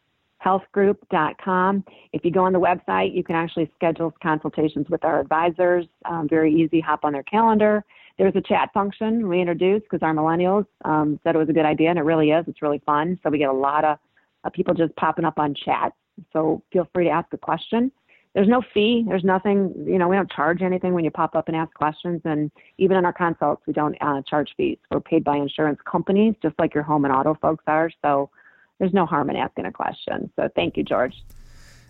healthgroup.com. 0.45 1.83
If 2.13 2.23
you 2.23 2.31
go 2.31 2.45
on 2.45 2.53
the 2.53 2.59
website, 2.59 3.13
you 3.13 3.21
can 3.21 3.35
actually 3.35 3.69
schedule 3.75 4.13
consultations 4.23 4.89
with 4.89 5.03
our 5.03 5.19
advisors. 5.19 5.87
Um, 6.05 6.29
very 6.29 6.53
easy. 6.53 6.79
Hop 6.79 7.03
on 7.03 7.11
their 7.11 7.23
calendar. 7.23 7.83
there's 8.17 8.37
a 8.37 8.41
chat 8.41 8.69
function 8.73 9.27
we 9.27 9.41
introduced 9.41 9.83
because 9.83 10.01
our 10.03 10.13
millennials 10.13 10.65
um, 10.85 11.19
said 11.25 11.35
it 11.35 11.37
was 11.37 11.49
a 11.49 11.53
good 11.53 11.65
idea, 11.65 11.89
and 11.89 11.99
it 11.99 12.03
really 12.03 12.29
is. 12.29 12.45
It's 12.47 12.61
really 12.61 12.81
fun. 12.85 13.19
So 13.23 13.29
we 13.29 13.39
get 13.39 13.49
a 13.49 13.53
lot 13.53 13.83
of 13.83 13.97
uh, 14.45 14.51
people 14.51 14.73
just 14.73 14.95
popping 14.95 15.25
up 15.25 15.37
on 15.37 15.53
chat. 15.53 15.91
So 16.31 16.63
feel 16.71 16.87
free 16.93 17.03
to 17.05 17.11
ask 17.11 17.33
a 17.33 17.37
question. 17.37 17.91
There's 18.35 18.49
no 18.49 18.61
fee. 18.73 19.05
There's 19.07 19.23
nothing. 19.23 19.73
You 19.87 19.97
know, 19.97 20.09
we 20.09 20.17
don't 20.17 20.29
charge 20.29 20.61
anything 20.61 20.93
when 20.93 21.05
you 21.05 21.09
pop 21.09 21.35
up 21.35 21.47
and 21.47 21.55
ask 21.55 21.73
questions. 21.73 22.21
And 22.25 22.51
even 22.77 22.97
in 22.97 23.05
our 23.05 23.13
consults, 23.13 23.61
we 23.65 23.71
don't 23.71 23.95
uh, 24.01 24.23
charge 24.23 24.49
fees. 24.57 24.77
We're 24.91 24.99
paid 24.99 25.23
by 25.23 25.37
insurance 25.37 25.79
companies, 25.89 26.35
just 26.41 26.59
like 26.59 26.73
your 26.73 26.83
home 26.83 27.05
and 27.05 27.13
auto 27.13 27.37
folks 27.41 27.63
are. 27.65 27.89
So 28.03 28.29
there's 28.77 28.93
no 28.93 29.05
harm 29.05 29.29
in 29.29 29.37
asking 29.37 29.65
a 29.65 29.71
question. 29.71 30.29
So 30.35 30.49
thank 30.53 30.75
you, 30.75 30.83
George. 30.83 31.13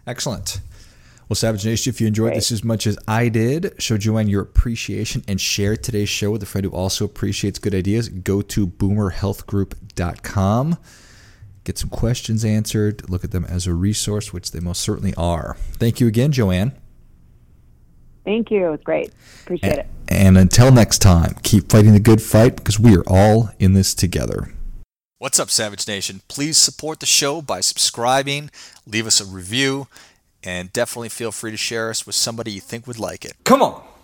Excellent. 0.06 0.60
Well, 1.28 1.36
Savage 1.36 1.66
Nation, 1.66 1.90
if 1.90 2.00
you 2.00 2.06
enjoyed 2.06 2.28
Great. 2.28 2.36
this 2.36 2.52
as 2.52 2.64
much 2.64 2.86
as 2.86 2.96
I 3.08 3.30
did, 3.30 3.74
show 3.80 3.98
Joanne 3.98 4.28
your 4.28 4.44
appreciation 4.44 5.24
and 5.28 5.42
share 5.42 5.76
today's 5.76 6.10
show 6.10 6.30
with 6.30 6.44
a 6.44 6.46
friend 6.46 6.66
who 6.66 6.72
also 6.72 7.06
appreciates 7.06 7.58
good 7.58 7.74
ideas, 7.74 8.10
go 8.10 8.44
to 8.44 8.68
boomerhealthgroup.com. 8.68 10.78
Get 11.66 11.80
some 11.80 11.90
questions 11.90 12.46
answered, 12.46 13.10
look 13.10 13.24
at 13.24 13.32
them 13.32 13.44
as 13.44 13.66
a 13.66 13.74
resource, 13.74 14.32
which 14.32 14.52
they 14.52 14.60
most 14.60 14.82
certainly 14.82 15.16
are. 15.16 15.58
Thank 15.74 16.00
you 16.00 16.08
again, 16.08 16.32
Joanne. 16.32 16.74
Thank 18.24 18.52
you. 18.52 18.68
It 18.68 18.70
was 18.70 18.82
great. 18.84 19.12
Appreciate 19.44 19.70
and, 19.72 19.80
it. 19.80 19.88
And 20.08 20.38
until 20.38 20.72
next 20.72 21.00
time, 21.00 21.36
keep 21.44 21.70
fighting 21.72 21.94
the 21.94 22.00
good 22.00 22.22
fight 22.22 22.56
because 22.56 22.80
we 22.80 22.96
are 22.96 23.04
all 23.08 23.50
in 23.60 23.74
this 23.74 23.94
together. 23.96 24.54
What's 25.18 25.40
up, 25.40 25.50
Savage 25.50 25.88
Nation? 25.88 26.22
Please 26.28 26.58
support 26.58 27.00
the 27.00 27.06
show 27.08 27.42
by 27.42 27.62
subscribing, 27.62 28.52
leave 28.86 29.08
us 29.08 29.20
a 29.20 29.26
review 29.26 29.88
and 30.44 30.72
definitely 30.72 31.10
feel 31.10 31.32
free 31.32 31.52
to 31.52 31.58
share 31.58 31.90
us 31.90 32.06
with 32.06 32.16
somebody 32.16 32.52
you 32.52 32.62
think 32.62 32.86
would 32.86 33.00
like 33.00 33.26
it. 33.26 33.34
Come 33.44 33.64
on. 33.64 33.84